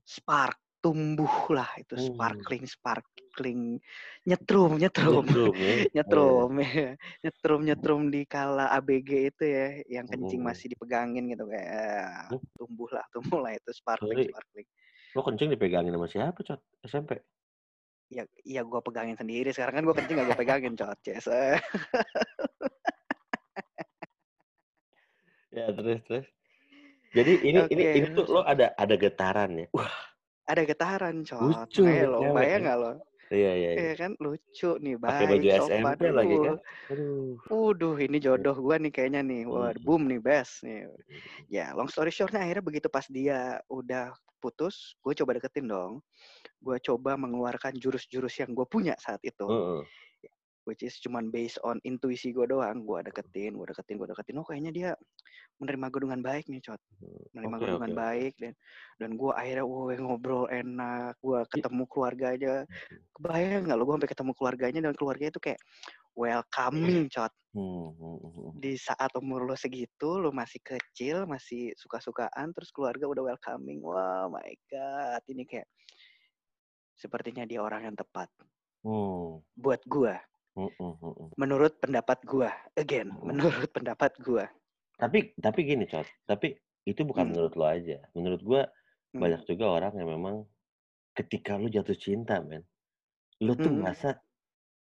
Spark 0.07 0.57
tumbuh 0.81 1.29
lah 1.53 1.69
itu 1.77 1.93
Hmm. 1.93 2.09
sparkling 2.09 2.65
sparkling 2.65 3.77
nyetrum 4.25 4.81
nyetrum 4.81 5.29
Nyetrum 5.29 5.55
ya. 5.61 5.75
nyetrum 5.95 6.51
ya. 6.57 6.89
nyetrum 7.21 7.61
nyetrum 7.69 8.01
di 8.09 8.21
kala 8.25 8.65
ABG 8.73 9.09
itu 9.29 9.43
ya 9.45 9.67
yang 10.01 10.09
kencing 10.09 10.41
Hmm. 10.41 10.49
masih 10.49 10.73
dipegangin 10.73 11.29
gitu 11.29 11.45
kayak 11.45 12.33
Hmm. 12.33 12.41
tumbuh 12.57 12.89
lah 12.89 13.05
tumbuh 13.13 13.45
lah 13.45 13.53
itu 13.53 13.69
sparkling 13.77 14.25
Sorry. 14.25 14.33
sparkling 14.33 14.67
Lo 15.13 15.21
kencing 15.27 15.49
dipegangin 15.53 15.91
sama 15.93 16.07
siapa, 16.07 16.39
Cok? 16.39 16.59
SMP? 16.87 17.19
Ya 18.11 18.23
iya 18.43 18.61
gue 18.67 18.79
pegangin 18.83 19.15
sendiri 19.15 19.55
sekarang 19.55 19.79
kan 19.79 19.83
gue 19.87 19.95
kencing 19.95 20.15
gak 20.19 20.27
gue 20.27 20.37
pegangin 20.37 20.75
cot 20.75 20.99
Ces. 20.99 21.25
Ya, 25.51 25.67
terus, 25.75 25.99
terus. 26.07 26.25
Jadi 27.11 27.43
ini 27.43 27.59
ini 27.75 27.83
Oke. 27.83 27.97
ini 27.99 28.07
tuh 28.15 28.25
lo 28.31 28.41
ada 28.47 28.71
ada 28.79 28.95
getaran 28.95 29.51
ya. 29.59 29.67
Wah, 29.75 29.91
ada 30.47 30.63
getaran, 30.63 31.27
Cot. 31.27 31.67
Lucu 31.67 31.83
lo 31.83 32.31
bayang 32.31 32.63
ya. 32.63 32.65
nggak 32.71 32.77
lo? 32.79 32.91
Iya, 33.31 33.49
iya, 33.59 33.71
iya. 33.79 33.79
Iya 33.79 33.91
kan 33.95 34.11
lucu 34.19 34.67
nih, 34.83 34.95
Pakai 35.05 35.25
baju 35.29 35.47
baik, 35.47 35.57
sopan. 35.57 35.97
SMP 35.97 36.11
lagi 36.13 36.37
kan. 36.45 36.55
Aduh. 36.91 36.91
Aduh. 36.91 37.41
Waduh, 37.51 37.95
ini 37.99 38.17
jodoh 38.25 38.55
gua 38.59 38.77
nih 38.83 38.91
kayaknya 38.95 39.21
nih. 39.25 39.41
Wah, 39.49 39.71
Hmm. 39.75 39.85
boom 39.85 40.07
nih, 40.11 40.19
best 40.23 40.63
nih. 40.67 40.87
Ya, 41.51 41.73
long 41.77 41.89
story 41.91 42.11
short-nya 42.13 42.41
akhirnya 42.45 42.65
begitu 42.65 42.87
pas 42.91 43.05
dia 43.11 43.59
udah 43.71 44.13
putus, 44.43 44.97
gue 45.05 45.13
coba 45.19 45.37
deketin 45.37 45.67
dong. 45.71 45.93
Gue 46.63 46.77
coba 46.83 47.15
mengeluarkan 47.19 47.77
jurus-jurus 47.81 48.35
yang 48.43 48.51
gue 48.57 48.67
punya 48.69 48.95
saat 49.01 49.21
itu. 49.25 49.47
Heeh. 49.47 49.85
Which 50.71 50.87
is 50.87 50.95
cuman 51.03 51.27
based 51.27 51.59
on 51.67 51.83
intuisi 51.83 52.31
gue 52.31 52.47
doang. 52.47 52.87
Gue 52.87 53.03
deketin, 53.03 53.59
gue 53.59 53.67
deketin, 53.67 53.99
gue 53.99 54.07
deketin. 54.07 54.39
Oh 54.39 54.47
kayaknya 54.47 54.71
dia 54.71 54.89
menerima 55.59 55.91
gue 55.91 56.01
dengan 56.07 56.21
baik 56.23 56.47
nih, 56.47 56.61
Cot. 56.63 56.81
Menerima 57.35 57.55
Oke, 57.55 57.59
gue 57.59 57.67
dengan 57.75 57.91
oke, 57.91 57.91
oke. 57.91 58.01
baik. 58.07 58.33
Dan 58.39 58.53
dan 59.03 59.09
gue 59.19 59.31
akhirnya 59.35 59.65
woi 59.67 59.95
ngobrol 59.99 60.47
enak. 60.47 61.19
Gue 61.19 61.43
ketemu 61.51 61.83
keluarganya. 61.91 62.55
Kebayang 63.19 63.67
nggak 63.67 63.75
lo 63.75 63.83
gue 63.83 63.93
sampai 63.99 64.11
ketemu 64.15 64.31
keluarganya 64.39 64.79
dan 64.87 64.93
keluarganya 64.95 65.31
itu 65.35 65.43
kayak 65.43 65.59
welcoming, 66.15 67.11
Cot 67.11 67.35
Hmm, 67.51 67.91
hmm, 67.99 68.15
hmm, 68.23 68.31
hmm. 68.31 68.51
di 68.63 68.79
saat 68.79 69.11
umur 69.19 69.43
lo 69.43 69.59
segitu, 69.59 70.23
lo 70.23 70.31
masih 70.31 70.63
kecil, 70.63 71.27
masih 71.27 71.75
suka-sukaan, 71.75 72.55
terus 72.55 72.71
keluarga 72.71 73.11
udah 73.11 73.23
welcoming. 73.27 73.83
Wah, 73.83 74.31
my 74.31 74.55
God. 74.71 75.19
Ini 75.27 75.43
kayak 75.43 75.67
sepertinya 76.95 77.43
dia 77.43 77.59
orang 77.59 77.91
yang 77.91 77.97
tepat. 77.99 78.31
Hmm, 78.87 79.43
Buat 79.59 79.83
gua, 79.83 80.15
menurut 81.35 81.77
pendapat 81.77 82.19
gua. 82.23 82.51
Again, 82.75 83.11
menurut 83.21 83.69
pendapat 83.71 84.15
gua. 84.19 84.45
Tapi 84.95 85.33
tapi 85.35 85.59
gini, 85.63 85.85
Cot. 85.85 86.05
Tapi 86.25 86.53
itu 86.83 87.01
bukan 87.01 87.25
Hmm. 87.25 87.31
menurut 87.33 87.53
lo 87.55 87.65
aja. 87.65 87.97
Menurut 88.13 88.41
gua 88.41 88.61
Hmm. 89.11 89.21
banyak 89.21 89.41
juga 89.45 89.65
orang 89.67 89.93
yang 89.95 90.09
memang 90.09 90.35
ketika 91.11 91.55
lu 91.55 91.67
jatuh 91.67 91.95
cinta, 91.95 92.39
men, 92.39 92.63
lu 93.39 93.53
tuh 93.53 93.67
Hmm. 93.67 93.83
merasa 93.83 94.19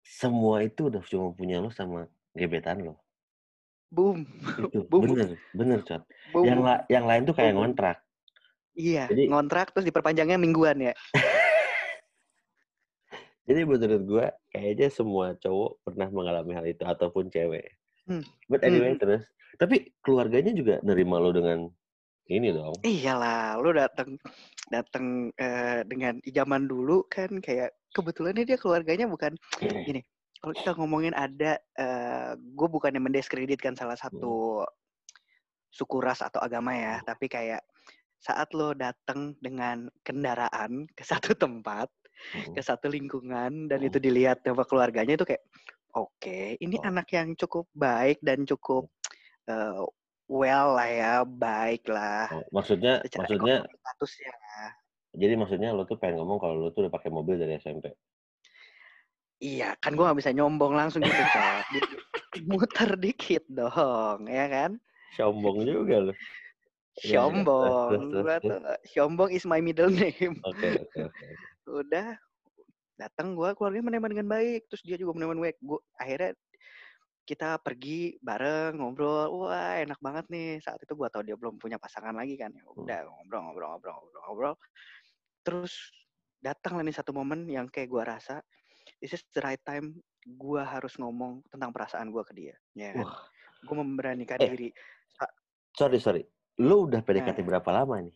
semua 0.02 0.64
itu 0.64 0.88
udah 0.88 1.04
cuma 1.04 1.30
punya 1.32 1.60
lu 1.60 1.70
sama 1.70 2.08
gebetan 2.32 2.82
lo. 2.82 2.98
Boom. 3.88 4.24
Itu 4.68 4.84
Boom. 4.92 5.16
bener, 5.16 5.30
bener, 5.54 5.80
Cot. 5.84 6.04
Boom. 6.32 6.46
Yang 6.46 6.60
la 6.62 6.76
yang 6.88 7.06
lain 7.06 7.22
tuh 7.24 7.36
kayak 7.36 7.54
Boom. 7.54 7.72
ngontrak. 7.72 7.98
Iya, 8.78 9.10
Jadi- 9.10 9.26
ngontrak 9.26 9.74
terus 9.74 9.90
diperpanjangnya 9.90 10.38
mingguan 10.38 10.78
ya. 10.78 10.94
Jadi 13.48 13.64
menurut 13.64 14.02
gua 14.04 14.26
kayaknya 14.52 14.92
semua 14.92 15.34
cowok 15.40 15.80
pernah 15.88 16.08
mengalami 16.12 16.52
hal 16.52 16.66
itu 16.68 16.84
ataupun 16.84 17.32
cewek. 17.32 17.80
Hmm. 18.08 18.24
But 18.52 18.68
anyway 18.68 18.96
Hmm. 18.96 19.02
terus, 19.02 19.24
tapi 19.56 19.96
keluarganya 20.04 20.52
juga 20.52 20.84
nerima 20.84 21.20
lo 21.20 21.32
dengan 21.32 21.72
ini 22.28 22.52
dong. 22.52 22.76
Iyalah, 22.84 23.56
lu 23.64 23.72
datang 23.72 24.20
datang 24.68 25.32
eh, 25.40 25.88
dengan 25.88 26.20
zaman 26.28 26.68
dulu 26.68 27.08
kan 27.08 27.40
kayak 27.40 27.72
kebetulannya 27.96 28.44
dia 28.44 28.60
keluarganya 28.60 29.08
bukan 29.08 29.32
gini. 29.64 30.04
Kalau 30.38 30.54
kita 30.54 30.78
ngomongin 30.78 31.18
ada, 31.18 31.58
gue 32.38 32.68
bukannya 32.70 33.02
mendiskreditkan 33.02 33.74
salah 33.74 33.98
satu 33.98 34.62
suku 35.74 35.98
ras 35.98 36.22
atau 36.22 36.38
agama 36.38 36.78
ya, 36.78 37.02
tapi 37.02 37.26
kayak 37.26 37.66
saat 38.22 38.50
lo 38.54 38.78
datang 38.78 39.34
dengan 39.42 39.90
kendaraan 40.06 40.86
ke 40.94 41.02
satu 41.02 41.34
tempat, 41.44 41.90
Hmm. 41.90 42.07
Ke 42.56 42.62
satu 42.62 42.88
lingkungan 42.90 43.70
dan 43.70 43.80
Hmm. 43.82 43.88
itu 43.88 43.98
dilihat 44.02 44.42
sama 44.44 44.64
keluarganya 44.66 45.16
itu 45.16 45.26
kayak 45.26 45.44
oke, 45.94 46.58
ini 46.60 46.76
Oh. 46.82 46.88
anak 46.90 47.08
yang 47.14 47.34
cukup 47.34 47.66
baik 47.74 48.22
dan 48.22 48.46
cukup 48.46 48.90
eh, 49.48 49.82
well 50.28 50.76
lah 50.76 50.90
ya, 50.92 51.14
baik 51.24 51.88
lah. 51.88 52.28
Oh, 52.34 52.44
maksudnya 52.52 53.00
Secara 53.06 53.24
maksudnya 53.24 53.56
statusnya. 53.64 54.34
jadi 55.16 55.34
maksudnya 55.40 55.70
lo 55.72 55.88
tuh 55.88 55.96
pengen 55.96 56.20
ngomong 56.22 56.38
kalau 56.38 56.56
lo 56.60 56.70
tuh 56.76 56.86
udah 56.86 56.94
pakai 56.94 57.10
mobil 57.10 57.40
dari 57.40 57.56
SMP. 57.58 57.96
Iya, 59.38 59.78
kan 59.78 59.94
gue 59.94 60.02
gak 60.02 60.18
bisa 60.18 60.34
nyombong 60.34 60.74
langsung 60.74 61.06
gitu. 61.06 61.22
Di- 61.74 61.86
Muter 62.50 62.98
dikit 63.02 63.46
dong, 63.50 64.30
ya 64.30 64.46
kan? 64.50 64.72
Sombong 65.14 65.66
juga 65.66 66.12
lo. 66.12 66.14
Gua 66.98 67.30
terus. 68.42 68.42
tuh, 68.42 68.60
Shombong 68.90 69.30
is 69.34 69.46
my 69.46 69.62
middle 69.62 69.90
name. 69.90 70.42
Oke, 70.46 70.70
oke, 70.82 71.00
oke. 71.08 71.26
Udah, 71.68 72.16
datang 72.96 73.36
gue 73.36 73.50
keluarga 73.54 73.84
menerima 73.84 74.08
dengan 74.10 74.28
baik. 74.32 74.72
Terus 74.72 74.84
dia 74.88 74.98
juga 74.98 75.20
menerima 75.20 75.36
baik. 75.52 75.58
Gua, 75.62 75.80
akhirnya 76.00 76.32
kita 77.28 77.60
pergi 77.60 78.16
bareng, 78.24 78.80
ngobrol. 78.80 79.46
Wah, 79.46 79.84
enak 79.84 80.00
banget 80.00 80.26
nih. 80.32 80.64
Saat 80.64 80.80
itu 80.82 80.96
gue 80.96 81.08
tau 81.12 81.22
dia 81.22 81.36
belum 81.36 81.60
punya 81.60 81.76
pasangan 81.76 82.16
lagi 82.16 82.40
kan. 82.40 82.56
Ya 82.56 82.64
udah, 82.66 83.04
ngobrol, 83.04 83.42
ngobrol, 83.52 83.70
ngobrol, 83.76 83.94
ngobrol, 84.00 84.22
ngobrol. 84.26 84.56
Terus 85.44 85.74
datang 86.40 86.80
lah 86.80 86.84
nih 86.88 86.96
satu 86.96 87.12
momen 87.12 87.44
yang 87.52 87.68
kayak 87.68 87.92
gue 87.92 88.04
rasa, 88.04 88.40
this 89.04 89.12
is 89.12 89.24
the 89.36 89.44
right 89.44 89.60
time 89.68 90.00
gue 90.24 90.62
harus 90.64 90.96
ngomong 91.00 91.44
tentang 91.52 91.72
perasaan 91.76 92.12
gue 92.12 92.24
ke 92.24 92.34
dia. 92.36 92.56
Ya 92.72 92.96
kan? 92.96 93.08
Gue 93.68 93.76
memberanikan 93.76 94.40
Eh. 94.40 94.50
diri. 94.56 94.70
sorry, 95.78 96.02
sorry. 96.02 96.24
Lo 96.58 96.90
udah 96.90 97.06
PDKT 97.06 97.46
Nah. 97.46 97.48
berapa 97.54 97.70
lama 97.70 98.02
nih? 98.02 98.16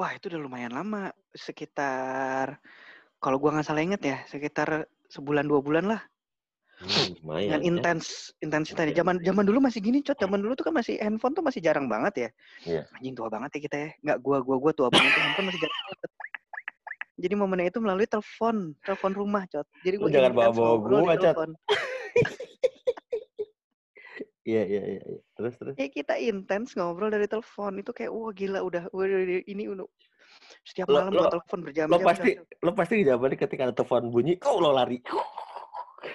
Wah, 0.00 0.16
itu 0.16 0.32
udah 0.32 0.40
lumayan 0.40 0.72
lama. 0.72 1.12
Sekitar, 1.36 2.56
kalau 3.20 3.36
gua 3.36 3.52
nggak 3.52 3.68
salah 3.68 3.84
inget 3.84 4.00
ya, 4.00 4.16
sekitar 4.32 4.88
sebulan 5.12 5.44
dua 5.44 5.60
bulan 5.60 5.92
lah. 5.92 6.00
Hmm, 6.80 7.12
lumayan 7.20 7.60
Dengan 7.60 7.60
ya. 7.60 7.68
intens, 7.68 8.32
intensitasnya. 8.40 8.96
Oke. 8.96 9.00
Zaman 9.04 9.16
zaman 9.20 9.44
dulu 9.44 9.58
masih 9.60 9.84
gini, 9.84 10.00
cot. 10.00 10.16
Zaman 10.16 10.40
dulu 10.40 10.56
tuh 10.56 10.72
kan 10.72 10.80
masih 10.80 10.96
handphone 11.04 11.36
tuh 11.36 11.44
masih 11.44 11.60
jarang 11.60 11.84
banget 11.84 12.14
ya. 12.16 12.28
Iya. 12.64 12.82
Anjing 12.96 13.12
tua 13.12 13.28
banget 13.28 13.50
ya 13.52 13.60
kita 13.60 13.76
ya. 13.76 13.88
Nggak 14.00 14.18
gua, 14.24 14.38
gua, 14.40 14.56
gua 14.56 14.72
tua 14.72 14.88
banget. 14.88 15.12
tuh, 15.12 15.20
handphone 15.20 15.46
masih 15.52 15.60
jarang 15.68 15.80
banget. 15.84 15.98
Jadi 17.20 17.34
momennya 17.36 17.68
itu 17.68 17.80
melalui 17.84 18.08
telepon, 18.08 18.56
telepon 18.80 19.12
rumah, 19.12 19.44
cot. 19.52 19.68
Jadi 19.84 19.94
gua 20.00 20.08
jangan 20.08 20.32
intens 20.32 20.56
ngobrol 20.56 21.04
di 21.04 21.04
gua, 21.04 21.16
Cot. 21.20 21.36
Iya, 24.40 24.62
iya, 24.64 24.82
iya. 24.96 25.02
iya. 25.04 25.20
Terus, 25.36 25.54
terus. 25.60 25.74
Ya 25.76 25.88
kita 25.92 26.14
intens 26.16 26.72
ngobrol 26.72 27.12
dari 27.12 27.28
telepon. 27.28 27.76
Itu 27.80 27.92
kayak, 27.92 28.10
wah 28.12 28.32
gila 28.32 28.60
udah, 28.64 28.88
udah 28.92 29.44
ini 29.44 29.68
udah 29.68 29.84
setiap 30.64 30.88
Lo- 30.88 31.04
malam 31.04 31.12
lo- 31.12 31.32
telepon 31.32 31.58
berjam-jam. 31.64 31.92
Lo 31.92 31.98
pasti, 32.00 32.30
jam-jam. 32.36 32.64
lo 32.64 32.70
pasti 32.72 32.94
jawabannya 33.04 33.38
ketika 33.38 33.62
ada 33.68 33.74
telepon 33.76 34.08
bunyi, 34.08 34.34
oh 34.48 34.56
lo 34.60 34.70
lari. 34.72 34.98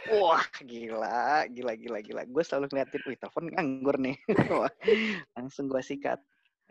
Wah, 0.09 0.41
gila, 0.65 1.45
gila, 1.49 1.73
gila, 1.77 1.99
gila. 2.01 2.21
Gue 2.25 2.43
selalu 2.45 2.73
ngeliatin, 2.73 3.01
wih, 3.05 3.17
telepon 3.21 3.45
nganggur 3.53 3.95
nih. 4.01 4.17
Langsung 5.37 5.69
gue 5.69 5.81
sikat. 5.81 6.17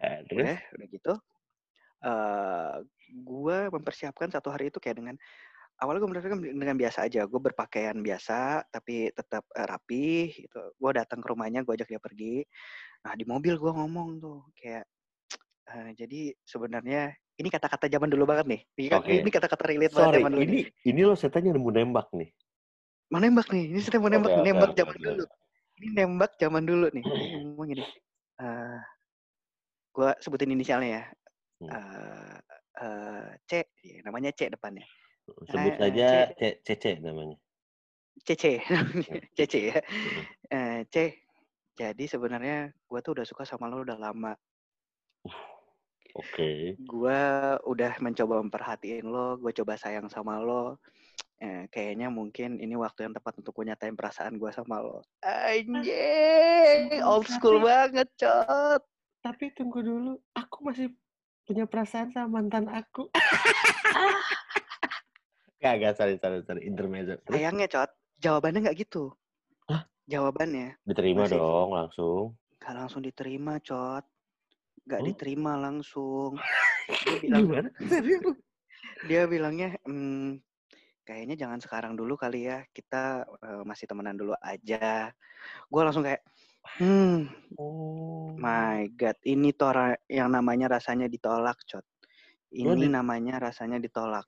Eh, 0.03 0.27
terus? 0.27 0.43
Udah, 0.51 0.59
udah 0.75 0.89
gitu. 0.91 1.13
eh 2.05 2.75
gue 3.15 3.59
mempersiapkan 3.71 4.29
satu 4.29 4.51
hari 4.51 4.69
itu 4.69 4.83
kayak 4.83 4.99
dengan, 4.99 5.17
awalnya 5.81 6.01
gue 6.03 6.09
mempersiapkan 6.11 6.41
dengan 6.43 6.77
biasa 6.79 6.99
aja. 7.07 7.27
Gue 7.27 7.41
berpakaian 7.43 7.97
biasa, 7.99 8.69
tapi 8.71 9.11
tetap 9.11 9.45
eh, 9.55 9.67
rapi. 9.67 10.07
Gitu. 10.47 10.61
Gue 10.79 10.91
datang 10.95 11.19
ke 11.23 11.27
rumahnya, 11.31 11.63
gue 11.67 11.75
ajak 11.75 11.91
dia 11.91 12.03
pergi. 12.03 12.45
Nah, 13.05 13.13
di 13.19 13.25
mobil 13.29 13.55
gue 13.59 13.73
ngomong 13.75 14.09
tuh, 14.23 14.49
kayak, 14.57 14.85
eh, 15.69 15.91
jadi 15.99 16.33
sebenarnya, 16.47 17.13
ini 17.37 17.49
kata-kata 17.51 17.91
zaman 17.91 18.09
dulu 18.09 18.25
banget 18.25 18.47
nih. 18.49 18.61
Ini, 18.79 18.89
kan- 18.89 19.05
ini 19.05 19.31
kata-kata 19.31 19.63
relate 19.67 19.93
banget 19.93 20.09
Sorry, 20.09 20.19
zaman 20.23 20.31
dulu 20.33 20.43
ini 20.47 20.57
nih. 20.57 20.67
ini 20.89 21.01
lo 21.05 21.15
setannya 21.19 21.51
nemu 21.53 21.71
nembak 21.75 22.09
nih. 22.15 22.31
Mau 23.13 23.21
nembak 23.21 23.49
nih, 23.53 23.65
ini 23.75 23.81
sedang 23.85 24.03
mau 24.03 24.11
nembak, 24.11 24.33
oke, 24.33 24.43
nembak 24.43 24.71
oke, 24.73 24.79
zaman 24.81 24.97
oke. 24.97 25.05
dulu. 25.05 25.25
Ini 25.75 25.87
nembak 25.99 26.33
zaman 26.39 26.63
dulu 26.65 26.87
nih. 26.95 27.05
Ngomong 27.05 27.67
gini, 27.69 27.85
eh 28.41 28.79
gue 29.95 30.11
sebutin 30.23 30.51
inisialnya 30.55 30.91
ya. 30.91 31.03
Eh 31.65 32.37
eh, 32.83 33.29
C, 33.47 33.51
ya, 33.85 34.03
namanya 34.03 34.31
C 34.35 34.51
depannya. 34.51 34.83
Sebut 35.25 35.73
Eh, 35.73 35.79
saja 35.81 36.09
C- 36.29 36.35
C- 36.37 36.59
Cece 36.65 36.93
namanya. 37.01 37.37
CC, 38.25 38.61
CC 39.37 39.55
ya. 39.73 39.81
Eh, 40.49 40.81
C, 40.89 40.97
jadi 41.77 42.05
sebenarnya 42.09 42.73
gue 42.73 43.01
tuh 43.01 43.13
udah 43.21 43.27
suka 43.27 43.45
sama 43.49 43.69
lo 43.69 43.85
udah 43.85 43.97
lama. 44.01 44.33
Oke. 46.21 46.79
Gue 46.79 47.21
udah 47.67 47.93
mencoba 48.01 48.41
memperhatiin 48.45 49.05
lo, 49.09 49.37
gue 49.41 49.53
coba 49.57 49.75
sayang 49.81 50.09
sama 50.13 50.39
lo. 50.41 50.79
Eh, 51.43 51.67
kayaknya 51.69 52.09
mungkin 52.09 52.63
ini 52.63 52.79
waktu 52.79 53.05
yang 53.11 53.15
tepat 53.17 53.37
untuk 53.43 53.53
gue 53.59 53.67
nyatain 53.69 53.99
perasaan 53.99 54.39
gue 54.39 54.51
sama 54.55 54.81
lo. 54.81 55.03
Anjing, 55.25 57.03
old 57.03 57.27
school 57.27 57.61
banget, 57.65 58.09
cot. 58.17 58.81
Tapi 59.25 59.53
tunggu 59.57 59.81
dulu, 59.81 60.13
aku 60.37 60.57
masih 60.65 60.93
punya 61.45 61.69
perasaan 61.69 62.13
sama 62.13 62.41
mantan 62.41 62.69
aku. 62.71 63.09
gak, 65.59 65.75
gak, 65.81 65.95
sorry, 65.97 66.15
sorry, 66.19 66.41
sorry, 66.43 66.63
intermezzo. 66.63 67.19
Sayangnya, 67.27 67.67
cot, 67.67 67.91
jawabannya 68.19 68.65
nggak 68.65 68.79
gitu. 68.81 69.13
Hah? 69.67 69.85
Jawabannya 70.05 70.77
diterima 70.85 71.25
masih- 71.25 71.39
dong 71.39 71.71
langsung. 71.73 72.25
nggak 72.61 72.75
langsung 72.75 73.03
diterima, 73.03 73.61
cot. 73.61 74.05
Nggak 74.85 75.01
Oh. 75.01 75.07
diterima 75.07 75.53
langsung. 75.57 76.31
Dia 77.05 77.17
bilang, 77.21 77.41
Gimana? 77.45 77.69
Dia 79.09 79.23
bilangnya, 79.25 79.69
"Hmm, 79.85 80.41
kayaknya 81.03 81.37
jangan 81.37 81.61
sekarang 81.61 81.93
dulu 81.97 82.17
kali 82.17 82.49
ya. 82.49 82.65
Kita 82.69 83.25
eh, 83.25 83.63
masih 83.65 83.85
temenan 83.85 84.17
dulu 84.17 84.33
aja. 84.41 85.13
Gue 85.69 85.81
langsung 85.85 86.05
kayak, 86.05 86.21
hmm, 86.81 87.29
Oh. 87.57 88.33
my 88.37 88.89
god, 88.93 89.17
ini 89.25 89.53
tuh 89.53 89.73
orang 89.73 89.97
yang 90.09 90.29
namanya 90.29 90.69
rasanya 90.71 91.09
ditolak, 91.09 91.57
cot. 91.65 91.85
Ini 92.49 92.87
namanya 92.87 93.41
rasanya 93.41 93.77
ditolak. 93.77 94.25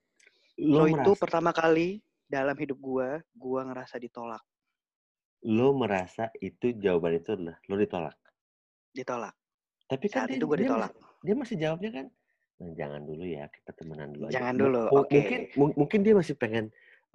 Lo 0.57 0.81
Lo 0.81 0.85
itu 0.93 1.11
merasa, 1.13 1.21
pertama 1.23 1.51
kali 1.59 1.87
dalam 2.27 2.55
hidup 2.61 2.77
gua, 2.87 3.09
gua 3.43 3.61
ngerasa 3.67 3.95
ditolak. 4.03 4.43
lo 5.57 5.69
merasa 5.81 6.23
itu 6.47 6.67
jawaban 6.83 7.13
itu 7.19 7.29
adalah 7.35 7.57
lo 7.69 7.75
ditolak. 7.81 8.15
Ditolak. 8.95 9.35
Tapi 9.87 10.05
kan 10.11 10.21
Saat 10.23 10.29
dia, 10.29 10.37
itu 10.39 10.45
dia 10.59 10.67
ditolak. 10.67 10.91
masih, 10.91 10.95
dia 11.25 11.35
masih 11.41 11.55
jawabnya 11.63 11.89
kan, 11.97 12.05
"Nah, 12.59 12.71
jangan 12.79 13.01
dulu 13.09 13.23
ya, 13.23 13.43
kita 13.55 13.71
temenan 13.79 14.09
dulu 14.15 14.25
aja. 14.31 14.35
Jangan 14.35 14.55
Mu- 14.59 14.63
dulu, 14.63 14.83
mu- 14.91 14.99
oke. 15.03 15.15
Mungkin, 15.15 15.39
mu- 15.59 15.75
mungkin 15.79 15.99
dia 16.05 16.13
masih 16.19 16.35
pengen 16.35 16.65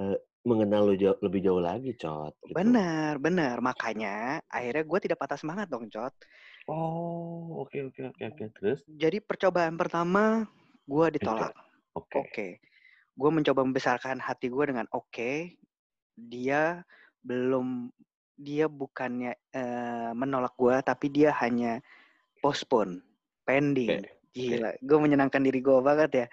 eh, 0.01 0.17
mengenal 0.49 0.83
lo 0.89 0.95
jauh- 0.97 1.21
lebih 1.21 1.41
jauh 1.47 1.61
lagi, 1.61 1.93
Cot. 2.01 2.33
Gitu. 2.49 2.57
Benar, 2.57 3.13
benar. 3.27 3.57
Makanya 3.69 4.41
akhirnya 4.57 4.83
gua 4.91 4.99
tidak 5.05 5.19
patah 5.23 5.39
semangat 5.41 5.67
dong, 5.73 5.85
Cot. 5.93 6.13
Oh, 6.69 7.63
oke, 7.63 7.79
oke, 7.89 8.01
oke, 8.11 8.23
oke. 8.31 8.45
Terus? 8.59 8.81
Jadi 9.03 9.19
percobaan 9.23 9.75
pertama 9.77 10.47
gua 10.87 11.07
ditolak. 11.13 11.53
Oke. 11.95 12.19
Oke. 12.19 12.47
Gue 13.17 13.31
mencoba 13.31 13.61
membesarkan 13.65 14.19
hati 14.21 14.49
gue 14.49 14.65
dengan 14.69 14.87
oke. 14.93 15.57
Dia 16.17 16.83
belum 17.23 17.93
dia 18.37 18.67
bukannya 18.67 19.39
eh, 19.55 20.11
menolak 20.17 20.57
gue 20.59 20.75
tapi 20.83 21.07
dia 21.13 21.31
hanya 21.41 21.79
postpone, 22.43 23.01
pending. 23.47 24.03
Oke, 24.03 24.19
Gila, 24.33 24.73
gue 24.81 24.99
menyenangkan 24.99 25.45
diri 25.45 25.61
gue 25.61 25.79
banget 25.85 26.11
ya 26.25 26.27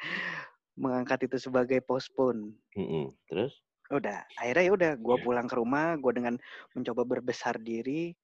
mengangkat 0.80 1.28
itu 1.28 1.38
sebagai 1.52 1.84
postpone. 1.84 2.56
Mm-mm. 2.80 3.12
Terus? 3.28 3.52
Udah, 3.92 4.24
akhirnya 4.40 4.64
ya 4.64 4.72
udah 4.74 4.92
gue 4.96 5.16
Oke. 5.20 5.24
pulang 5.28 5.48
ke 5.52 5.56
rumah, 5.60 6.00
gue 6.00 6.12
dengan 6.16 6.40
mencoba 6.72 7.04
berbesar 7.04 7.60
diri. 7.60 8.16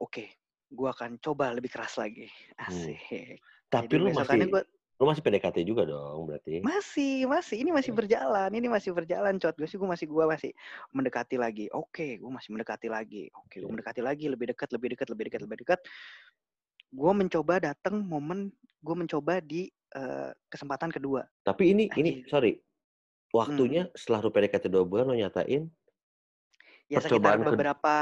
Oke, 0.00 0.40
gue 0.72 0.88
akan 0.88 1.20
coba 1.20 1.52
lebih 1.52 1.68
keras 1.68 2.00
lagi. 2.00 2.26
Asik. 2.56 3.38
Tapi 3.68 3.92
Jadi 3.92 4.00
lo 4.00 4.04
besokannya 4.08 4.48
masih, 4.48 4.54
gue 4.56 4.62
lo 5.02 5.10
masih 5.10 5.18
PDKT 5.18 5.66
juga 5.66 5.82
dong, 5.82 6.30
berarti? 6.30 6.62
Masih, 6.62 7.26
masih. 7.26 7.58
Ini 7.58 7.74
masih 7.74 7.90
Iya. 7.90 7.98
berjalan. 7.98 8.50
Ini 8.54 8.68
masih 8.70 8.94
berjalan, 8.94 9.34
Cot. 9.42 9.58
Gue 9.58 9.66
sih 9.66 9.74
gue 9.74 9.90
masih 9.90 10.06
gua 10.06 10.30
masih 10.30 10.54
mendekati 10.94 11.34
lagi. 11.34 11.66
Oke, 11.74 12.22
gue 12.22 12.30
masih 12.30 12.54
mendekati 12.54 12.86
lagi. 12.86 13.26
Oke, 13.34 13.58
gue 13.58 13.66
Oke. 13.66 13.74
mendekati 13.74 13.98
lagi, 13.98 14.30
lebih 14.30 14.54
dekat, 14.54 14.70
lebih 14.70 14.94
dekat, 14.94 15.10
lebih 15.10 15.24
dekat, 15.26 15.40
lebih 15.42 15.56
dekat. 15.66 15.80
Gue 16.94 17.12
mencoba 17.18 17.58
datang 17.58 17.98
momen 17.98 18.54
gue 18.78 18.94
mencoba 18.94 19.42
di 19.42 19.66
eh, 19.92 20.30
kesempatan 20.46 20.88
kedua. 20.88 21.26
Tapi 21.42 21.74
ini, 21.74 21.90
ini, 21.98 22.22
sorry. 22.30 22.54
Hmm. 22.54 23.42
Waktunya 23.42 23.90
setelah 23.98 24.22
lo 24.22 24.30
PDKT 24.30 24.70
dua 24.70 24.86
bulan, 24.86 25.10
lo 25.10 25.18
nyatain 25.18 25.66
Ya 26.86 27.00
sekitar 27.00 27.18
Percobaan 27.18 27.38
kedua. 27.42 27.50
beberapa 27.52 27.94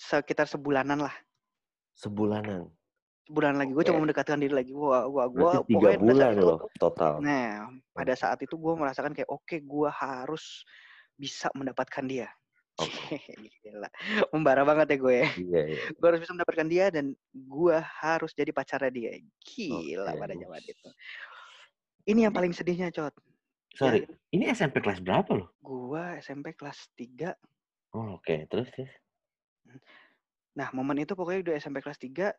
sekitar 0.00 0.50
sebulanan 0.50 1.06
lah. 1.06 1.14
sebulanan. 1.94 2.72
Sebulan 3.30 3.62
lagi 3.62 3.70
gue 3.70 3.84
coba 3.86 3.94
Oke. 3.94 4.04
mendekatkan 4.10 4.38
diri 4.42 4.54
lagi. 4.58 4.72
Wah, 4.74 5.06
gua 5.06 5.30
Berarti 5.30 5.38
gua 5.38 5.62
tiga 5.70 5.88
bulan 6.02 6.30
itu 6.34 6.42
loh 6.42 6.58
total. 6.82 7.22
Nah, 7.22 7.70
pada 7.94 8.14
saat 8.18 8.42
itu 8.42 8.58
gue 8.58 8.74
merasakan 8.74 9.14
kayak 9.14 9.30
oke, 9.30 9.54
gue 9.54 9.88
harus 9.94 10.66
bisa 11.14 11.46
mendapatkan 11.54 12.02
dia. 12.10 12.26
Oke. 12.82 13.22
Gila, 13.60 13.86
membara 14.34 14.66
banget 14.66 14.96
ya 14.96 14.96
gue 14.98 15.14
ya. 15.14 15.28
Iya, 15.36 15.62
iya. 15.68 15.80
gue 15.94 16.06
harus 16.10 16.20
bisa 16.26 16.32
mendapatkan 16.32 16.66
dia 16.66 16.86
dan 16.90 17.14
gue 17.30 17.76
harus 18.02 18.32
jadi 18.34 18.50
pacarnya 18.50 18.90
dia. 18.90 19.10
Gila 19.46 20.10
Oke. 20.10 20.18
pada 20.18 20.34
zaman 20.34 20.62
itu. 20.66 20.88
Ini 22.10 22.20
yang 22.26 22.34
paling 22.34 22.50
sedihnya, 22.50 22.90
Cot. 22.90 23.14
Sorry, 23.78 24.02
ini 24.34 24.50
SMP 24.50 24.82
kelas 24.82 24.98
berapa 24.98 25.30
lo? 25.30 25.54
Gue 25.62 26.02
SMP 26.18 26.56
kelas 26.58 26.90
3. 26.98 27.30
Oh, 27.94 28.18
oke. 28.18 28.34
Terus, 28.50 28.66
terus? 28.74 28.90
Nah, 30.58 30.72
momen 30.74 31.06
itu 31.06 31.14
pokoknya 31.14 31.52
udah 31.52 31.54
SMP 31.60 31.78
kelas 31.84 32.00
3. 32.00 32.34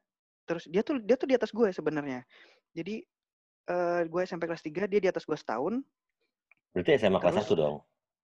Terus 0.51 0.67
dia 0.67 0.83
tuh 0.83 0.99
dia 0.99 1.15
tuh 1.15 1.31
di 1.31 1.35
atas 1.39 1.55
gue 1.55 1.71
sebenarnya. 1.71 2.27
Jadi 2.75 3.07
eh 3.71 4.01
gue 4.03 4.21
SMP 4.27 4.51
kelas 4.51 4.67
3, 4.67 4.91
dia 4.91 4.99
di 4.99 5.07
atas 5.07 5.23
gue 5.23 5.37
setahun. 5.39 5.79
Berarti 6.75 6.91
SMA 6.99 7.23
kelas 7.23 7.39
Terus? 7.39 7.47
satu 7.47 7.55
dong? 7.55 7.75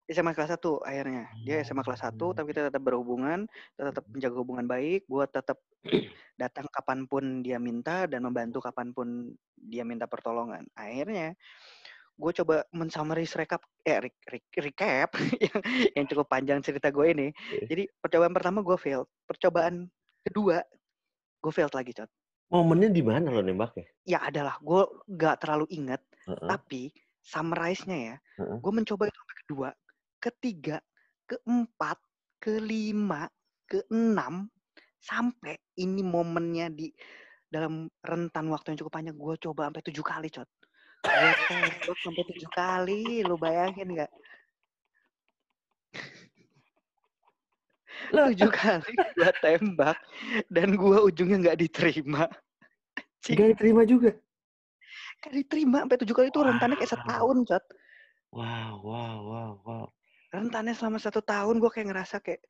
SMA 0.06 0.34
kelas 0.38 0.54
1 0.54 0.86
akhirnya. 0.86 1.24
Dia 1.42 1.66
SMA 1.66 1.82
kelas 1.82 2.02
1, 2.06 2.14
tapi 2.14 2.46
kita 2.54 2.70
tetap 2.70 2.82
berhubungan, 2.82 3.46
kita 3.74 3.90
tetap 3.90 4.04
menjaga 4.06 4.36
hubungan 4.38 4.66
baik. 4.70 5.02
Gue 5.10 5.24
tetap 5.26 5.58
datang 6.42 6.66
kapan 6.70 7.10
pun 7.10 7.42
dia 7.42 7.58
minta 7.58 8.06
dan 8.06 8.22
membantu 8.22 8.62
kapan 8.62 8.94
pun 8.94 9.34
dia 9.58 9.82
minta 9.82 10.06
pertolongan. 10.06 10.62
Akhirnya 10.78 11.34
gue 12.12 12.32
coba 12.38 12.62
mensummarize 12.70 13.34
recap, 13.34 13.66
eh 13.82 13.98
re- 13.98 14.22
re- 14.30 14.60
recap 14.62 15.16
yang, 15.48 15.58
yang 15.96 16.06
cukup 16.06 16.26
panjang 16.30 16.60
cerita 16.62 16.92
gue 16.92 17.06
ini. 17.10 17.28
Jadi 17.66 17.88
percobaan 17.98 18.34
pertama 18.36 18.60
gue 18.62 18.78
failed, 18.78 19.08
percobaan 19.26 19.90
kedua 20.22 20.62
gue 21.42 21.52
failed 21.52 21.74
lagi, 21.74 21.92
Cot. 21.98 22.10
Momennya 22.54 22.88
di 22.94 23.02
mana 23.02 23.34
lo 23.34 23.42
nembaknya? 23.42 23.84
Ya 24.06 24.22
adalah, 24.22 24.62
gue 24.62 24.82
gak 25.18 25.42
terlalu 25.42 25.66
ingat, 25.74 26.02
Heeh. 26.30 26.46
tapi 26.46 26.94
summarize-nya 27.18 27.98
ya, 27.98 28.16
Heeh. 28.38 28.58
gue 28.62 28.72
mencoba 28.72 29.10
itu 29.10 29.18
sampai 29.18 29.36
kedua, 29.42 29.68
ketiga, 30.22 30.76
keempat, 31.26 31.98
kelima, 32.38 33.26
keenam, 33.66 34.46
sampai 35.02 35.58
ini 35.82 36.02
momennya 36.06 36.70
di 36.70 36.94
dalam 37.50 37.90
rentan 38.06 38.46
waktu 38.48 38.72
yang 38.72 38.78
cukup 38.86 39.02
panjang, 39.02 39.18
gue 39.18 39.34
coba 39.50 39.68
sampai 39.68 39.82
tujuh 39.82 40.04
kali, 40.06 40.28
Cot. 40.30 40.50
Gue 41.82 41.96
sampai 42.06 42.24
tujuh 42.30 42.50
kali, 42.54 43.26
lu 43.26 43.34
bayangin 43.34 43.90
nggak? 43.98 44.08
Lah, 44.08 44.22
Tujuh 48.10 48.50
kali 48.50 48.92
gue 48.98 49.30
tembak, 49.38 49.96
dan 50.50 50.74
gue 50.74 50.98
ujungnya 50.98 51.36
nggak 51.48 51.58
diterima. 51.62 52.26
Gak 53.22 53.54
diterima 53.54 53.86
juga. 53.86 54.10
nggak 55.22 55.32
diterima 55.38 55.76
sampai 55.86 55.98
tujuh 56.02 56.14
kali 56.18 56.28
itu 56.34 56.40
rentannya 56.42 56.74
kayak 56.74 56.90
Wow. 56.90 56.98
setahun, 56.98 57.36
Cot. 57.46 57.64
Wow, 58.32 58.72
wow, 58.82 59.16
wow, 59.22 59.52
wow. 59.62 59.86
rentannya 60.32 60.72
selama 60.72 60.98
satu 60.98 61.20
tahun 61.20 61.60
gue 61.60 61.70
kayak 61.70 61.92
ngerasa 61.92 62.16
kayak 62.24 62.40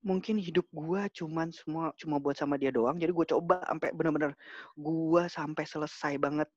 mungkin 0.00 0.40
hidup 0.40 0.64
gue 0.72 1.02
cuman 1.20 1.52
semua 1.52 1.92
cuma 2.00 2.16
buat 2.22 2.38
sama 2.38 2.56
dia 2.56 2.72
doang 2.72 2.96
jadi 2.96 3.12
gue 3.12 3.26
coba 3.36 3.60
sampai 3.68 3.92
bener-bener 3.92 4.32
gue 4.78 5.22
sampai 5.28 5.64
selesai 5.66 6.16
banget 6.16 6.48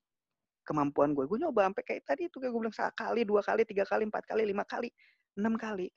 kemampuan 0.63 1.11
gue 1.11 1.27
gue 1.27 1.37
nyoba 1.43 1.67
sampai 1.67 1.83
kayak 1.83 2.01
tadi 2.07 2.21
itu 2.31 2.39
kayak 2.39 2.53
gue 2.55 2.61
bilang 2.63 2.75
sekali 2.77 3.27
dua 3.27 3.41
kali 3.43 3.67
tiga 3.67 3.83
kali 3.83 4.07
empat 4.07 4.23
kali 4.29 4.47
lima 4.47 4.63
kali 4.63 4.87
enam 5.35 5.59
kali 5.59 5.91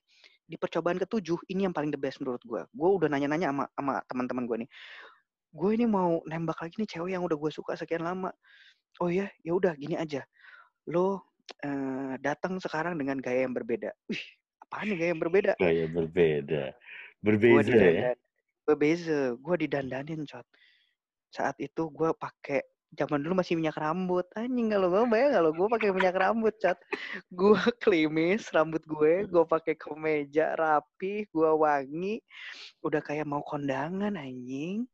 di 0.46 0.54
percobaan 0.54 0.96
ketujuh 1.02 1.50
ini 1.50 1.66
yang 1.66 1.74
paling 1.74 1.90
the 1.90 1.98
best 1.98 2.22
menurut 2.22 2.38
gue 2.46 2.62
gue 2.62 2.88
udah 3.02 3.10
nanya-nanya 3.10 3.50
sama 3.50 3.64
sama 3.74 3.94
teman-teman 4.06 4.44
gue 4.46 4.56
nih. 4.66 4.70
Gue 5.56 5.70
ini 5.74 5.86
mau 5.88 6.22
nembak 6.28 6.62
lagi 6.62 6.74
nih 6.78 6.88
cewek 6.88 7.10
yang 7.18 7.22
udah 7.26 7.34
gue 7.34 7.50
suka 7.50 7.74
sekian 7.74 8.06
lama. 8.06 8.30
Oh 9.02 9.10
ya 9.10 9.26
ya 9.42 9.52
udah 9.52 9.74
gini 9.74 9.98
aja. 9.98 10.22
Lo 10.86 11.34
eh, 11.66 12.14
datang 12.22 12.62
sekarang 12.62 12.94
dengan 12.94 13.18
gaya 13.18 13.44
yang 13.44 13.54
berbeda. 13.54 13.90
Wih 14.06 14.22
apaan 14.66 14.86
nih 14.90 14.96
gaya 14.98 15.10
yang 15.14 15.22
berbeda? 15.22 15.52
Kayak 15.58 15.88
berbeda. 15.94 16.62
Berbeza 17.22 17.74
ya. 17.74 18.12
berbeza 18.66 19.18
gue 19.34 19.56
didandanin 19.66 20.22
cot. 20.26 20.46
Saat 21.34 21.58
itu 21.58 21.90
gue 21.90 22.10
pakai 22.14 22.62
zaman 22.96 23.20
dulu 23.22 23.38
masih 23.38 23.54
minyak 23.54 23.76
rambut. 23.76 24.26
Anjing 24.34 24.72
kalau 24.72 24.88
gue 24.88 25.02
bayang 25.06 25.32
kalau 25.36 25.50
gue 25.52 25.66
pakai 25.68 25.88
minyak 25.92 26.16
rambut 26.16 26.54
cot 26.56 26.78
gue 27.30 27.60
klimis 27.84 28.48
rambut 28.50 28.82
gue 28.88 29.28
gue 29.28 29.44
pakai 29.44 29.76
kemeja 29.76 30.56
rapi 30.56 31.28
gue 31.28 31.50
wangi. 31.52 32.24
Udah 32.80 33.04
kayak 33.04 33.28
mau 33.28 33.44
kondangan 33.44 34.16
anjing 34.16 34.88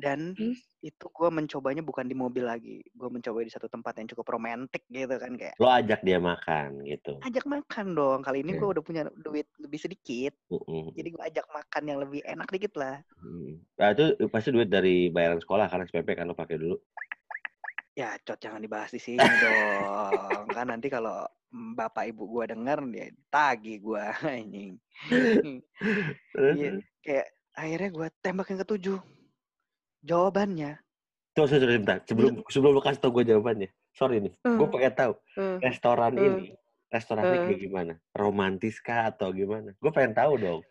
dan 0.00 0.32
itu 0.80 1.06
gue 1.12 1.28
mencobanya 1.28 1.84
bukan 1.84 2.08
di 2.08 2.16
mobil 2.16 2.48
lagi 2.48 2.80
gue 2.80 3.08
mencoba 3.12 3.44
di 3.44 3.52
satu 3.52 3.68
tempat 3.68 4.00
yang 4.00 4.08
cukup 4.16 4.32
romantis 4.32 4.80
gitu 4.88 5.12
kan 5.20 5.36
kayak 5.36 5.54
Lo 5.60 5.68
ajak 5.68 6.00
dia 6.00 6.16
makan 6.16 6.80
gitu. 6.88 7.20
ajak 7.20 7.44
makan 7.44 7.92
dong 7.92 8.24
kali 8.24 8.40
ini 8.40 8.56
Oke. 8.56 8.60
gue 8.64 8.68
udah 8.80 8.84
punya 8.84 9.02
duit 9.20 9.44
lebih 9.60 9.76
sedikit 9.76 10.32
Mm-mm. 10.48 10.96
jadi 10.96 11.08
gue 11.12 11.22
ajak 11.28 11.46
makan 11.52 11.82
yang 11.84 11.98
lebih 12.00 12.20
enak 12.24 12.48
dikit 12.48 12.74
lah 12.80 12.98
Mm. 13.20 13.60
Nah, 13.76 13.92
itu 13.92 14.16
pasti 14.32 14.48
duit 14.48 14.72
dari 14.72 15.12
bayaran 15.12 15.36
sekolah 15.36 15.68
karena 15.68 15.84
SPP 15.84 16.16
kan 16.16 16.24
lo 16.24 16.32
pakai 16.32 16.56
dulu. 16.56 16.76
Ya, 17.92 18.16
cot 18.24 18.40
jangan 18.40 18.64
dibahas 18.64 18.96
di 18.96 19.00
sini 19.02 19.20
dong. 19.44 20.48
Kan 20.48 20.72
nanti 20.72 20.88
kalau 20.88 21.28
bapak 21.52 22.08
ibu 22.08 22.24
gua 22.24 22.48
denger 22.48 22.80
dia 22.88 23.12
tagi 23.28 23.76
gua 23.76 24.08
anjing. 24.24 24.80
Terus, 25.04 25.44
Iya, 26.56 26.80
kayak 27.04 27.28
akhirnya 27.52 27.88
gua 27.92 28.06
tembak 28.24 28.48
yang 28.48 28.64
ketujuh. 28.64 28.98
Jawabannya, 30.00 30.80
Tuh, 31.30 31.46
sorry, 31.46 31.62
sorry, 31.62 31.78
bentar. 31.78 31.98
Sebelum 32.02 32.42
sebelum 32.48 32.72
lo 32.74 32.80
kasih 32.80 32.98
tau 32.98 33.12
gue 33.12 33.22
jawabannya. 33.22 33.68
Sorry 33.92 34.18
nih, 34.18 34.32
gue 34.34 34.58
Hmm. 34.58 34.68
pengen 34.68 34.92
tahu 34.92 35.12
eh, 35.36 35.58
restoran 35.62 36.12
Hmm. 36.12 36.26
ini, 36.26 36.44
restorannya 36.88 37.36
Hmm. 37.36 37.46
kayak 37.46 37.60
gimana? 37.60 37.92
Romantis 38.10 38.76
kah 38.80 39.08
atau 39.08 39.30
gimana? 39.30 39.76
Gue 39.76 39.90
pengen 39.90 40.12
tahu 40.12 40.32
dong. 40.36 40.62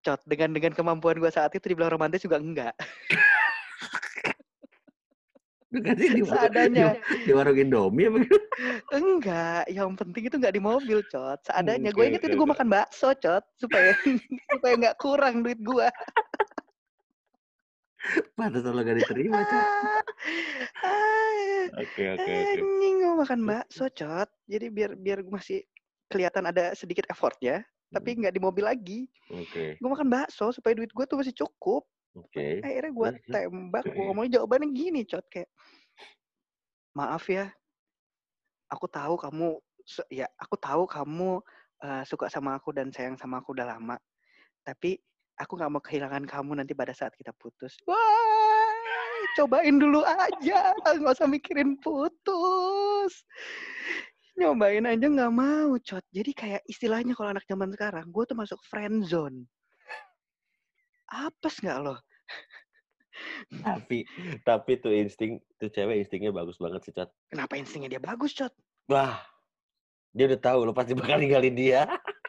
cot 0.00 0.20
dengan 0.28 0.52
dengan 0.52 0.76
kemampuan 0.76 1.16
gua 1.16 1.32
saat 1.32 1.48
itu 1.56 1.64
dibilang 1.64 1.88
romantis 1.88 2.20
juga 2.20 2.36
enggak. 2.36 2.76
Lu 5.72 5.80
di 5.80 6.20
warung, 6.20 6.28
Seadanya. 6.28 6.92
di, 7.08 7.24
di 7.24 7.32
warung 7.32 7.56
Indomie 7.56 8.12
apa? 8.12 8.18
Enggak, 8.92 9.64
yang 9.72 9.96
penting 9.96 10.28
itu 10.28 10.36
enggak 10.36 10.52
di 10.52 10.60
mobil, 10.60 11.00
cot. 11.08 11.40
Seadanya. 11.40 11.88
Oke, 11.88 11.96
Gue 11.96 12.04
inget 12.12 12.20
itu 12.20 12.36
gue 12.36 12.46
makan 12.46 12.68
bakso, 12.68 13.16
cot, 13.16 13.48
supaya 13.56 13.96
supaya 14.52 14.72
enggak 14.76 14.96
kurang 15.00 15.40
duit 15.40 15.56
gua. 15.64 15.88
Pantesan 18.36 18.72
lo 18.72 18.82
gak 18.82 18.98
diterima, 18.98 19.40
Cot. 19.40 19.66
Oke, 21.74 22.04
oke, 22.14 22.22
oke. 22.22 22.60
Anjing 22.60 22.94
gue 23.02 23.14
makan 23.16 23.40
bakso, 23.42 23.88
Cot. 23.90 24.28
Jadi 24.46 24.66
biar 24.68 24.94
biar 24.94 25.24
gue 25.24 25.32
masih 25.32 25.64
kelihatan 26.06 26.44
ada 26.44 26.70
sedikit 26.76 27.08
effort 27.08 27.34
ya, 27.40 27.64
tapi 27.88 28.14
Hmm, 28.14 28.20
nggak 28.22 28.34
di 28.36 28.42
mobil 28.42 28.64
lagi. 28.64 29.00
Oke, 29.32 29.80
Gue 29.80 29.88
makan 29.90 30.06
bakso 30.06 30.52
supaya 30.52 30.76
duit 30.76 30.92
gue 30.92 31.04
tuh 31.04 31.18
masih 31.18 31.34
cukup. 31.34 31.88
oke. 32.14 32.62
Akhirnya 32.62 32.92
gue 32.92 33.08
Terus, 33.10 33.22
terus. 33.24 33.34
tembak, 33.48 33.82
gue 33.88 34.02
ngomongin 34.04 34.32
jawabannya 34.38 34.68
gini, 34.70 35.00
Cot 35.08 35.24
kayak 35.26 35.50
maaf 36.94 37.24
ya, 37.26 37.50
aku 38.70 38.86
tahu 38.86 39.14
kamu 39.18 39.48
se- 39.82 40.08
ya 40.12 40.30
aku 40.38 40.54
tahu 40.54 40.84
kamu 40.86 41.42
eh, 41.82 42.02
suka 42.06 42.30
sama 42.30 42.54
aku 42.56 42.70
dan 42.70 42.88
sayang 42.94 43.18
sama 43.18 43.42
aku 43.42 43.50
udah 43.52 43.66
lama. 43.66 43.98
Tapi 44.62 44.96
aku 45.38 45.58
nggak 45.58 45.72
mau 45.72 45.82
kehilangan 45.82 46.24
kamu 46.26 46.62
nanti 46.62 46.72
pada 46.76 46.94
saat 46.94 47.14
kita 47.18 47.34
putus. 47.34 47.74
Wah, 47.88 48.74
cobain 49.38 49.76
dulu 49.78 50.02
aja, 50.06 50.74
nggak 50.78 51.14
usah 51.18 51.28
mikirin 51.28 51.78
putus. 51.82 53.26
Nyobain 54.34 54.86
aja 54.86 55.06
nggak 55.06 55.34
mau, 55.34 55.78
cot. 55.78 56.02
Jadi 56.10 56.34
kayak 56.34 56.62
istilahnya 56.66 57.14
kalau 57.14 57.34
anak 57.34 57.46
zaman 57.46 57.70
sekarang, 57.70 58.10
gue 58.10 58.24
tuh 58.26 58.38
masuk 58.38 58.58
friend 58.66 59.06
zone. 59.06 59.46
Apes 61.10 61.62
nggak 61.62 61.78
lo? 61.82 61.94
Tapi, 63.62 64.02
tapi 64.42 64.74
tuh 64.82 64.90
insting, 64.90 65.38
tuh 65.62 65.70
cewek 65.70 66.02
instingnya 66.02 66.34
bagus 66.34 66.58
banget 66.58 66.82
sih, 66.82 66.90
Cot. 66.90 67.14
Kenapa 67.30 67.54
instingnya 67.54 67.94
dia 67.94 68.02
bagus, 68.02 68.34
cot? 68.34 68.50
Wah, 68.90 69.22
dia 70.10 70.26
udah 70.30 70.40
tahu 70.42 70.66
lo 70.66 70.74
pasti 70.74 70.98
bakal 70.98 71.22
ninggalin 71.22 71.54
dia. 71.54 71.86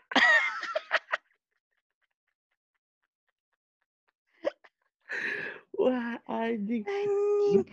Wah, 5.76 6.18
anjing. 6.30 6.84
Anjing, 6.88 7.64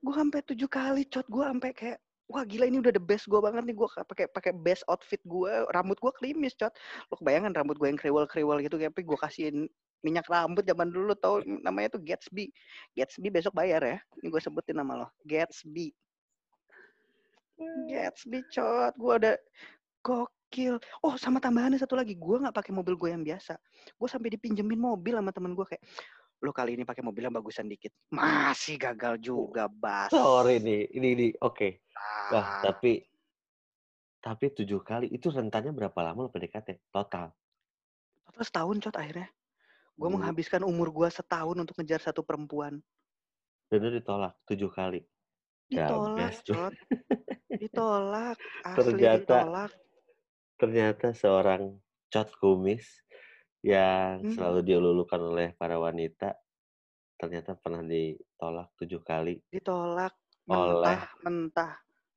gue 0.00 0.14
sampai 0.16 0.40
tujuh 0.48 0.68
kali, 0.70 1.04
cot. 1.08 1.26
Gue 1.28 1.44
sampai 1.44 1.70
kayak 1.76 1.98
Wah 2.30 2.46
gila 2.46 2.70
ini 2.70 2.78
udah 2.78 2.94
the 2.94 3.02
best 3.02 3.26
gue 3.26 3.42
banget 3.42 3.66
nih. 3.66 3.74
Gue 3.74 3.90
pakai 3.90 4.30
pakai 4.30 4.54
best 4.54 4.86
outfit 4.86 5.18
gue 5.26 5.50
rambut 5.74 5.98
gue 5.98 6.12
klimis 6.14 6.54
cot. 6.54 6.70
Lo 7.10 7.18
kebayangan 7.18 7.58
rambut 7.58 7.74
gue 7.74 7.90
yang 7.90 7.98
kriwel 7.98 8.22
kriwel 8.30 8.62
gitu 8.62 8.78
tapi 8.78 9.02
gue 9.02 9.18
kasihin 9.18 9.66
minyak 10.06 10.30
rambut 10.30 10.62
zaman 10.62 10.94
dulu 10.94 11.10
tau? 11.18 11.42
Namanya 11.42 11.98
tuh 11.98 12.02
Gatsby. 12.06 12.54
Gatsby 12.94 13.34
besok 13.34 13.58
bayar 13.58 13.82
ya. 13.82 13.98
Ini 14.22 14.30
gue 14.30 14.40
sebutin 14.46 14.78
nama 14.78 15.02
lo. 15.02 15.06
Gatsby. 15.26 15.90
Gatsby 17.90 18.46
cot. 18.54 18.94
Gue 18.94 19.12
udah 19.26 19.34
gokil. 20.06 20.78
Oh 21.02 21.18
sama 21.18 21.42
tambahannya 21.42 21.82
satu 21.82 21.98
lagi. 21.98 22.14
Gue 22.14 22.38
nggak 22.38 22.54
pakai 22.54 22.70
mobil 22.70 22.94
gue 22.94 23.10
yang 23.10 23.26
biasa. 23.26 23.58
Gue 23.98 24.06
sampai 24.06 24.30
dipinjemin 24.38 24.78
mobil 24.78 25.18
sama 25.18 25.34
temen 25.34 25.58
gue 25.58 25.66
kayak 25.66 25.82
lo 26.40 26.50
kali 26.50 26.72
ini 26.72 26.82
pakai 26.82 27.00
mobil 27.00 27.22
yang 27.22 27.34
bagusan 27.34 27.64
dikit 27.64 27.92
masih 28.08 28.76
gagal 28.76 29.20
juga 29.20 29.68
bas 29.68 30.08
Sorry 30.08 30.56
nih, 30.58 30.88
ini 30.90 31.08
ini 31.12 31.26
oke. 31.36 31.84
Ah, 31.92 32.32
Wah, 32.32 32.46
tapi 32.62 33.04
tapi 34.18 34.48
tujuh 34.50 34.80
kali 34.80 35.08
itu 35.08 35.28
rentannya 35.28 35.70
berapa 35.70 35.96
lama 36.02 36.24
lo 36.24 36.30
PDKT 36.30 36.88
total? 36.88 37.32
total 38.22 38.42
setahun 38.42 38.76
cot 38.80 38.96
akhirnya 38.96 39.28
gue 39.92 40.06
Hmm. 40.06 40.16
menghabiskan 40.16 40.62
umur 40.62 40.88
gue 40.90 41.08
setahun 41.08 41.56
untuk 41.56 41.76
ngejar 41.76 42.00
satu 42.00 42.20
perempuan 42.20 42.80
Dan 43.66 43.80
itu 43.80 44.00
ditolak 44.00 44.32
tujuh 44.44 44.68
kali. 44.68 45.04
ditolak 45.68 46.16
Gabes 46.16 46.36
cot 46.42 46.74
ditolak 47.50 48.36
asli 48.64 48.76
Ternyata- 48.96 49.44
ditolak 49.44 49.72
Ternyata 50.56 51.06
seorang 51.12 51.62
cot 52.06 52.28
kumis 52.36 52.84
yang 53.60 54.24
Hmm. 54.24 54.32
selalu 54.32 54.60
dielulukan 54.64 55.20
oleh 55.20 55.52
para 55.54 55.76
wanita 55.76 56.32
ternyata 57.16 57.52
pernah 57.52 57.84
ditolak 57.84 58.72
tujuh 58.80 59.04
kali 59.04 59.36
ditolak 59.52 60.16
Oleh- 60.48 60.80
mentah 60.80 61.02
mentah 61.20 61.72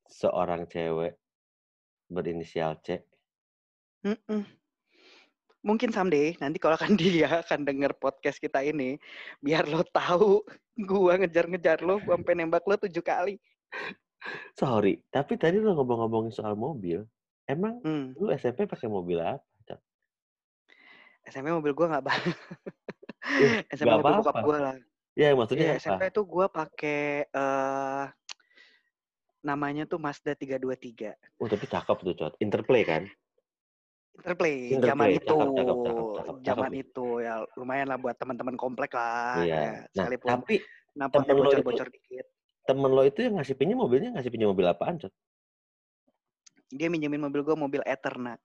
seorang 0.08 0.64
cewek 0.66 1.20
berinisial 2.08 2.80
C. 2.80 3.04
Mm-mm. 4.04 4.44
mungkin 5.64 5.92
someday 5.92 6.36
nanti 6.40 6.60
kalau 6.60 6.76
akan 6.76 6.96
dia 7.00 7.44
akan 7.44 7.64
denger 7.64 7.96
podcast 7.96 8.40
kita 8.40 8.64
ini 8.64 9.00
biar 9.40 9.64
lo 9.68 9.84
tahu 9.84 10.44
gua 10.84 11.20
ngejar-ngejar 11.20 11.84
lo 11.84 12.00
gua 12.00 12.20
sampai 12.20 12.36
nembak 12.36 12.64
lo 12.64 12.76
tujuh 12.80 13.04
kali 13.04 13.36
Sorry, 14.56 15.04
tapi 15.12 15.36
tadi 15.36 15.60
lo 15.60 15.76
ngomong-ngomongin 15.76 16.32
soal 16.32 16.56
mobil. 16.56 17.04
Emang 17.44 17.84
hmm. 17.84 18.16
lu 18.16 18.32
SMP 18.32 18.64
pakai 18.64 18.88
mobil 18.88 19.20
apa? 19.20 19.44
SMP 21.24 21.48
mobil 21.50 21.72
gua 21.72 21.88
nggak 21.90 22.06
banget 22.06 22.38
Eh, 23.24 23.64
SMP 23.72 23.92
mobil 23.92 24.14
bokap 24.20 24.36
gua 24.42 24.58
lah 24.60 24.78
Ya, 25.14 25.30
maksudnya 25.32 25.66
Iya, 25.66 25.74
apa? 25.74 25.82
SMP 25.82 26.02
itu 26.10 26.22
gua 26.26 26.46
pakai 26.48 27.26
eh 27.26 28.06
namanya 29.42 29.84
tuh 29.84 30.00
Mazda 30.00 30.34
323 30.34 31.14
Oh, 31.38 31.46
tapi 31.46 31.68
cakep 31.68 31.98
tuh, 32.00 32.16
Cot. 32.16 32.34
Interplay 32.40 32.82
kan? 32.82 33.04
Interplay, 34.14 34.72
Interplay, 34.72 34.88
zaman 34.88 35.08
cakep, 35.10 35.20
itu, 35.20 35.36
cakep, 35.36 35.52
cakep, 35.84 36.06
cakep, 36.16 36.36
zaman 36.42 36.72
cakep. 36.72 36.84
itu 36.86 37.08
ya 37.20 37.34
lumayan 37.60 37.88
lah 37.92 37.98
buat 38.00 38.16
teman-teman 38.16 38.56
komplek 38.56 38.96
lah. 38.96 39.44
Iya. 39.44 39.60
ya, 39.60 39.72
Nah, 39.84 40.06
sekalipun 40.08 40.30
tapi 40.32 40.56
napasnya 40.96 41.28
temen 41.28 41.36
lo 41.36 41.42
itu- 41.44 41.60
bocor-bocor 41.60 41.88
dikit. 41.92 42.26
temen 42.64 42.92
lo 42.94 43.04
itu 43.04 43.20
yang 43.20 43.34
ngasih 43.36 43.56
pinjam 43.58 43.78
mobilnya 43.78 44.10
ngasih 44.16 44.32
pinjam 44.32 44.50
mobil 44.50 44.66
apaan, 44.66 44.96
Cot? 44.96 45.12
Dia 46.72 46.88
minjemin 46.88 47.20
mobil 47.20 47.44
gue 47.44 47.54
mobil 47.54 47.82
Eterna. 47.84 48.40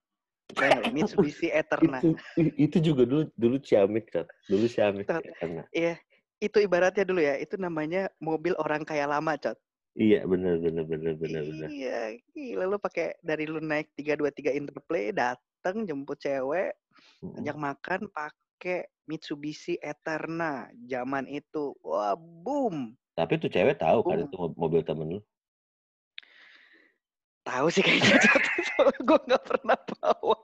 Mitsubishi 0.89 1.53
Eterna. 1.53 1.99
Itu 2.03 2.17
itu 2.57 2.77
juga 2.81 3.03
dulu 3.05 3.23
dulu 3.37 3.57
ciamik, 3.61 4.09
Cot. 4.09 4.27
Dulu 4.49 4.65
ciamik. 4.65 5.05
Karena 5.05 5.63
Iya, 5.69 5.95
itu 6.39 6.57
ibaratnya 6.59 7.05
dulu 7.05 7.21
ya, 7.21 7.35
itu 7.37 7.55
namanya 7.55 8.09
mobil 8.17 8.55
orang 8.57 8.81
kaya 8.81 9.05
lama, 9.05 9.35
Cot. 9.37 9.59
iya, 9.93 10.23
bener 10.23 10.57
bener 10.63 10.85
bener 10.85 11.13
bener 11.15 11.43
bener. 11.43 11.67
Iya, 11.67 11.99
gila 12.31 12.63
lu 12.65 12.77
pakai 12.79 13.19
dari 13.19 13.43
lu 13.43 13.59
naik 13.59 13.91
323 13.93 14.55
Interplay, 14.55 15.11
datang 15.11 15.83
jemput 15.83 16.17
cewek, 16.17 16.71
ajak 17.35 17.57
makan 17.57 18.01
pakai 18.09 18.87
Mitsubishi 19.05 19.75
Eterna 19.81 20.69
zaman 20.85 21.25
itu. 21.25 21.73
Wah, 21.81 22.13
boom. 22.15 22.93
Tapi 23.17 23.35
tuh 23.35 23.51
cewek 23.51 23.75
tahu 23.75 23.99
kan 24.05 24.21
Oh. 24.21 24.25
itu 24.25 24.35
mo- 24.37 24.55
mobil 24.55 24.81
temen 24.85 25.17
lu. 25.17 25.21
Tahu 27.43 27.67
sih 27.71 27.83
kayaknya 27.83 28.19
soalnya 28.73 28.99
gue 29.01 29.19
nggak 29.27 29.45
pernah 29.45 29.77
bawa. 29.97 30.37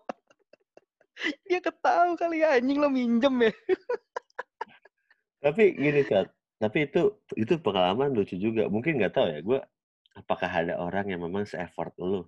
Dia 1.47 1.59
ketahu 1.63 2.19
kali 2.19 2.43
ya 2.43 2.59
anjing 2.59 2.77
lo 2.79 2.91
minjem 2.91 3.35
ya. 3.49 3.53
Tapi 5.45 5.77
gini, 5.77 6.01
Cot. 6.03 6.27
Tapi 6.57 6.89
itu 6.89 7.21
itu 7.37 7.53
pengalaman 7.61 8.15
lucu 8.15 8.35
juga. 8.39 8.65
Mungkin 8.71 8.97
nggak 8.97 9.13
tahu 9.13 9.27
ya, 9.29 9.39
gue 9.45 9.59
apakah 10.17 10.49
ada 10.49 10.79
orang 10.81 11.11
yang 11.11 11.21
memang 11.21 11.45
se-effort 11.45 11.93
lu. 12.01 12.25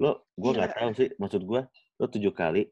Lo, 0.00 0.26
gue 0.34 0.50
nggak 0.56 0.72
Gila. 0.74 0.78
tahu 0.82 0.90
sih. 0.98 1.08
Maksud 1.16 1.42
gue, 1.46 1.60
lo 2.02 2.06
tujuh 2.10 2.32
kali, 2.34 2.66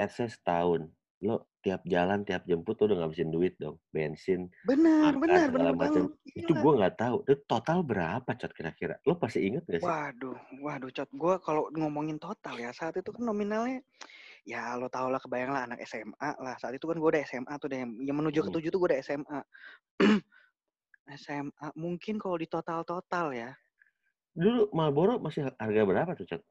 essay 0.00 0.30
setahun. 0.30 0.88
Lo 1.20 1.51
tiap 1.62 1.80
jalan, 1.86 2.26
tiap 2.26 2.42
jemput, 2.44 2.74
lo 2.82 2.90
udah 2.90 2.98
ngabisin 3.06 3.30
duit 3.30 3.54
dong. 3.56 3.78
Bensin, 3.94 4.50
Benar, 4.66 5.14
Makan, 5.14 5.22
benar, 5.22 5.46
benar 5.48 5.72
macam. 5.72 6.10
itu 6.26 6.50
gue 6.52 6.72
nggak 6.76 6.94
tahu. 6.98 7.16
Itu 7.22 7.38
total 7.46 7.86
berapa, 7.86 8.26
Cot, 8.26 8.52
kira-kira? 8.52 8.98
Lo 9.06 9.14
pasti 9.14 9.46
inget 9.46 9.62
gak 9.64 9.78
sih? 9.78 9.86
Waduh, 9.86 10.36
waduh, 10.58 10.90
cot. 10.90 11.08
Gue 11.14 11.38
kalau 11.38 11.70
ngomongin 11.72 12.18
total 12.18 12.58
ya 12.58 12.74
saat 12.74 12.98
itu 12.98 13.08
kan 13.08 13.22
nominalnya, 13.22 13.80
ya 14.42 14.74
lo 14.74 14.90
tau 14.90 15.06
lah 15.06 15.22
kebayang 15.22 15.54
lah 15.54 15.70
anak 15.70 15.86
SMA 15.86 16.30
lah. 16.42 16.58
Saat 16.58 16.74
itu 16.76 16.84
kan 16.84 16.98
gue 16.98 17.08
udah 17.14 17.22
SMA 17.24 17.54
tuh 17.62 17.70
deh. 17.70 17.80
Yang 18.02 18.16
menuju 18.18 18.38
ke 18.42 18.50
Hmm. 18.50 18.56
tujuh 18.58 18.68
tuh 18.68 18.78
gue 18.82 18.88
udah 18.90 19.00
SMA. 19.00 19.40
SMA 21.14 21.68
mungkin 21.78 22.18
kalau 22.18 22.36
di 22.36 22.50
total 22.50 22.82
total 22.82 23.30
ya. 23.30 23.54
Dulu 24.34 24.74
Marlboro 24.74 25.22
masih 25.22 25.46
harga 25.46 25.82
berapa 25.86 26.10
tuh, 26.18 26.26
Cot? 26.26 26.42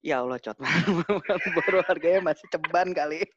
Ya 0.00 0.24
Allah, 0.24 0.40
cot. 0.40 0.56
Marlboro 1.28 1.84
harganya 1.84 2.32
masih 2.32 2.48
ceban 2.48 2.96
kali. 2.96 3.20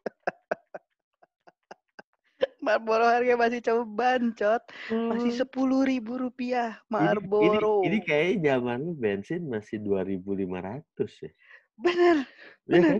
Marlboro 2.63 3.04
harganya 3.06 3.38
masih 3.38 3.60
ceban, 3.60 4.32
cot. 4.34 4.63
Masih 4.89 5.32
sepuluh 5.36 5.84
ribu 5.84 6.15
rupiah 6.15 6.80
Hmm. 6.88 6.95
Ini- 6.95 7.19
Marlboro. 7.19 7.84
Ini, 7.84 7.88
ini, 7.91 7.97
kayaknya 8.08 8.39
zaman 8.56 8.80
bensin 8.95 9.41
masih 9.52 9.78
2.500 9.84 11.12
ya. 11.19 11.32
Bener, 11.76 12.17
Iya 12.23 12.80
bener. 12.80 12.88
kan? 12.88 12.99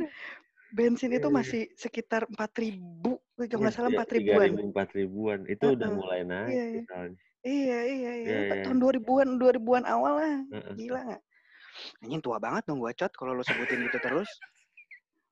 Bensin 0.73 1.13
itu 1.13 1.21
Iya, 1.21 1.30
iya. 1.30 1.38
masih 1.38 1.62
sekitar 1.78 2.26
empat 2.28 2.52
ribu. 2.58 3.21
Kalau 3.38 3.62
nggak 3.62 3.73
salah 3.73 3.89
empat 3.93 4.10
ribuan. 4.17 4.49
3.000, 4.52 4.65
4.000-an. 4.73 5.39
Itu 5.47 5.65
udah 5.78 5.89
mulai 5.93 6.21
naik 6.26 6.49
Iya, 6.49 6.63
iya. 6.65 6.82
misalnya. 6.82 7.17
Iya, 7.43 7.54
iya, 7.54 7.80
iya. 7.86 8.13
Iya, 8.17 8.39
iya. 8.49 8.63
Tahun 8.65 8.78
2000-an, 8.82 9.30
2000-an 9.38 9.86
awal 9.86 10.13
lah. 10.17 10.36
Gila 10.73 10.99
nggak? 11.08 11.21
Anjing 12.02 12.21
tua 12.21 12.38
banget 12.41 12.63
dong 12.65 12.82
gua, 12.82 12.93
cot. 12.97 13.13
Kalau 13.13 13.38
lo 13.38 13.43
sebutin 13.45 13.80
gitu 13.86 13.97
terus. 14.02 14.30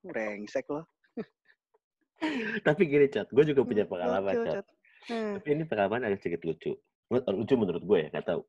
Brengsek 0.05 0.65
lo. 0.69 0.85
Tapi 2.61 2.81
gini, 2.85 3.05
Cot. 3.09 3.27
Gue 3.29 3.43
juga 3.43 3.61
punya 3.65 3.83
Hmm, 3.85 3.91
pengalaman. 3.91 4.35
Cot. 4.45 4.65
Hmm. 5.09 5.31
Tapi 5.41 5.47
ini 5.51 5.63
pengalaman 5.65 6.05
agak 6.05 6.21
sedikit 6.21 6.45
lucu. 6.45 6.77
Menurut- 7.09 7.27
Lucu 7.33 7.53
menurut 7.57 7.83
gue 7.83 7.97
ya, 7.97 8.07
nggak 8.13 8.27
tahu. 8.27 8.41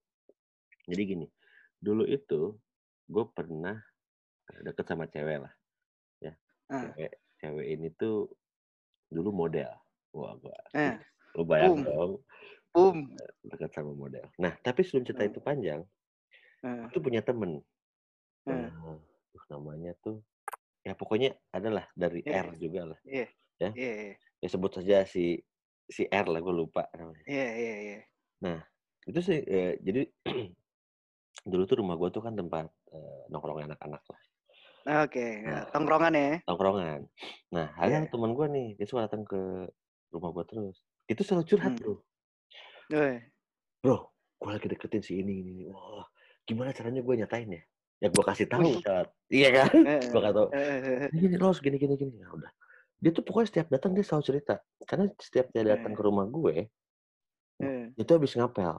Jadi 0.87 1.03
gini, 1.03 1.27
dulu 1.79 2.05
itu 2.05 2.55
gue 3.09 3.25
pernah 3.33 3.75
deket 4.61 4.85
sama 4.85 5.09
cewek 5.09 5.43
lah. 5.43 5.53
Ya, 6.21 6.33
Ah. 6.69 6.93
cewek, 6.93 7.13
cewek 7.41 7.67
ini 7.67 7.89
tuh 7.97 8.29
dulu 9.09 9.33
model. 9.33 9.73
Wah, 10.13 10.37
gua, 10.37 10.53
Eh, 10.77 11.01
lu 11.35 11.43
bayang 11.43 11.81
boom. 11.81 11.89
dong. 11.89 12.13
Boom. 12.73 12.97
Dekat 13.43 13.73
sama 13.73 13.97
model. 13.97 14.29
Nah, 14.37 14.53
tapi 14.61 14.85
sebelum 14.85 15.05
cerita 15.05 15.25
Hmm. 15.25 15.33
itu 15.33 15.41
panjang, 15.41 15.81
Heeh. 16.61 16.85
itu 16.93 16.99
punya 17.01 17.25
temen. 17.25 17.65
Eh, 18.45 18.69
duh, 19.33 19.45
namanya 19.49 19.97
tuh, 20.05 20.21
ya 20.83 20.93
pokoknya 20.93 21.33
adalah 21.51 21.89
dari 21.95 22.21
Iya. 22.23 22.45
R 22.45 22.61
juga 22.61 22.93
lah. 22.93 22.99
Iya. 23.03 23.27
Ya. 23.63 23.71
Iya, 23.79 23.93
iya. 23.95 24.15
Ya 24.43 24.49
sebut 24.51 24.71
saja 24.75 25.07
si 25.07 25.39
si 25.87 26.03
R 26.11 26.27
lah, 26.27 26.41
gue 26.43 26.55
lupa 26.55 26.89
namanya. 26.99 27.23
Iya, 27.29 27.49
iya, 27.55 27.77
iya. 27.79 28.01
Itu 29.03 29.19
sih, 29.19 29.39
eh, 29.43 29.79
jadi 29.83 30.07
dulu 31.51 31.63
tuh 31.67 31.77
rumah 31.83 31.99
gue 31.99 32.09
tuh 32.15 32.23
kan 32.23 32.35
tempat 32.35 32.71
eh, 32.95 33.23
nongkrong 33.31 33.67
anak-anak 33.67 34.03
lah, 34.07 34.23
Oke, 35.07 35.47
Nah. 35.47 35.63
ya, 35.63 35.71
tongkrongan 35.71 36.13
ya. 36.15 36.31
tongkrongan. 36.43 37.01
Nah, 37.55 37.71
ada 37.79 38.03
Iya. 38.03 38.11
teman 38.11 38.35
gue 38.35 38.47
nih, 38.51 38.69
dia 38.79 38.87
suka 38.91 39.07
datang 39.07 39.23
ke 39.23 39.71
rumah 40.11 40.35
gue 40.35 40.45
terus. 40.51 40.83
Itu 41.07 41.23
selalu 41.23 41.45
curhat 41.47 41.73
Hmm. 41.79 41.79
bro. 41.79 41.95
Woi. 42.91 43.15
Bro, 43.79 44.11
gue 44.43 44.51
lagi 44.51 44.67
deketin 44.67 45.03
si 45.03 45.23
ini, 45.23 45.39
ini, 45.39 45.51
ini. 45.55 45.65
Wah, 45.71 46.07
gimana 46.47 46.75
caranya 46.75 46.99
gue 46.99 47.15
nyatain 47.15 47.47
ya? 47.47 47.63
Ya 48.03 48.09
gue 48.11 48.23
kasih 48.27 48.51
tahu. 48.51 48.75
Iya 49.31 49.49
kan? 49.55 49.71
Heeh. 49.87 50.11
Gue 50.11 50.21
kasih 50.23 50.35
tahu. 50.35 50.49
Heeh. 50.51 51.07
Ini 51.15 51.19
gini, 51.31 51.37
gini, 51.39 51.77
gini, 51.79 51.95
gini. 51.95 52.15
Ya 52.19 52.29
udah. 52.35 52.51
Dia 53.03 53.11
tuh 53.11 53.27
pokoknya 53.27 53.49
setiap 53.51 53.67
datang 53.67 53.91
dia 53.93 54.07
selalu 54.07 54.25
cerita. 54.25 54.55
Karena 54.87 55.11
setiap 55.19 55.51
dia 55.51 55.67
datang 55.67 55.91
Eh. 55.91 55.97
ke 55.99 56.03
rumah 56.07 56.23
gue, 56.23 56.71
Heeh. 57.59 57.91
itu 57.99 58.11
habis 58.15 58.39
ngapel. 58.39 58.79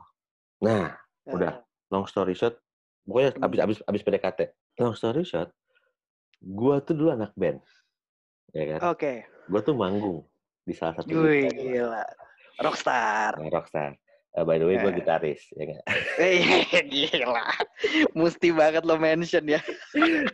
Nah, 0.64 0.96
Udah. 1.28 1.60
long 1.92 2.08
story 2.08 2.32
short, 2.32 2.56
pokoknya 3.04 3.36
Hmm. 3.36 3.44
abis 3.44 3.60
abis 3.60 3.78
abis 3.84 4.02
PDKT. 4.02 4.40
Long 4.80 4.96
story 4.96 5.28
short, 5.28 5.52
gua 6.40 6.80
tuh 6.80 6.96
dulu 6.96 7.12
anak 7.12 7.36
band, 7.36 7.60
ya 8.56 8.80
kan? 8.80 8.96
Oke. 8.96 9.28
Gua 9.52 9.60
tuh 9.60 9.76
manggung 9.76 10.24
di 10.64 10.72
salah 10.72 10.96
satu 10.96 11.12
Wih, 11.12 11.52
gila. 11.52 12.08
Rockstar. 12.64 13.36
nah, 13.36 13.52
rockstar. 13.52 13.92
Eh, 14.34 14.42
by 14.42 14.58
the 14.58 14.66
way, 14.66 14.82
gua 14.82 14.90
Eh. 14.90 14.98
gitaris, 14.98 15.46
ya 15.54 15.64
nggak? 15.64 15.86
Eh, 16.18 16.42
gila. 16.90 17.46
Mesti 18.18 18.50
banget 18.50 18.82
lo 18.82 18.98
mention 18.98 19.46
ya. 19.46 19.62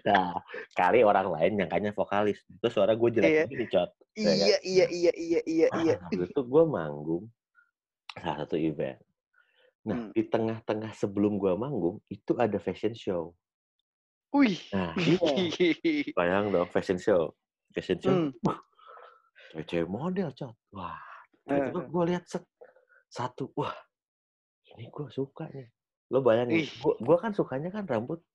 Nah, 0.07 0.39
kali 0.71 1.03
orang 1.03 1.27
lain 1.27 1.59
nyangkanya 1.59 1.91
vokalis. 1.91 2.39
Terus 2.63 2.71
suara 2.71 2.95
gue 2.95 3.09
jelek 3.11 3.27
Iya. 3.27 3.43
gini, 3.45 3.65
cot. 3.67 3.91
Ya 4.15 4.23
kan? 4.23 4.35
Iya, 4.39 4.57
iya, 4.63 4.85
iya, 4.87 5.11
iya, 5.13 5.41
iya, 5.43 5.67
iya. 5.67 5.93
Nah, 5.99 6.07
waktu 6.07 6.31
itu 6.31 6.41
gue 6.41 6.63
manggung 6.63 7.23
salah 8.15 8.37
satu 8.39 8.55
event. 8.55 9.03
Nah, 9.83 9.95
Hmm. 9.99 10.11
di 10.11 10.23
tengah-tengah 10.23 10.91
sebelum 10.91 11.35
gua 11.35 11.55
manggung, 11.55 11.99
itu 12.07 12.35
ada 12.35 12.55
fashion 12.55 12.95
show. 12.95 13.35
Wih. 14.31 14.59
Nah, 14.71 14.95
iya. 14.95 16.15
Bayang 16.15 16.51
dong, 16.51 16.67
fashion 16.67 16.95
show. 16.95 17.35
Fashion 17.71 17.99
show, 17.99 18.11
Hmm. 18.11 18.31
wah, 18.43 18.59
cewek-cewek 19.51 19.87
model, 19.87 20.31
cot. 20.31 20.55
Wah, 20.71 20.95
tiba-tiba 21.43 21.79
Eh. 21.79 21.87
gue 21.87 22.03
lihat 22.07 22.23
set, 22.25 22.43
satu, 23.07 23.51
wah, 23.55 23.75
ini 24.75 24.91
gue 24.91 25.07
suka 25.09 25.49
nih. 25.49 25.69
Lo 26.09 26.25
bayangin, 26.25 26.65
Ih. 26.65 26.69
gua, 26.81 26.93
gua 26.97 27.17
kan 27.21 27.31
sukanya 27.37 27.69
kan 27.69 27.85
rambut 27.85 28.25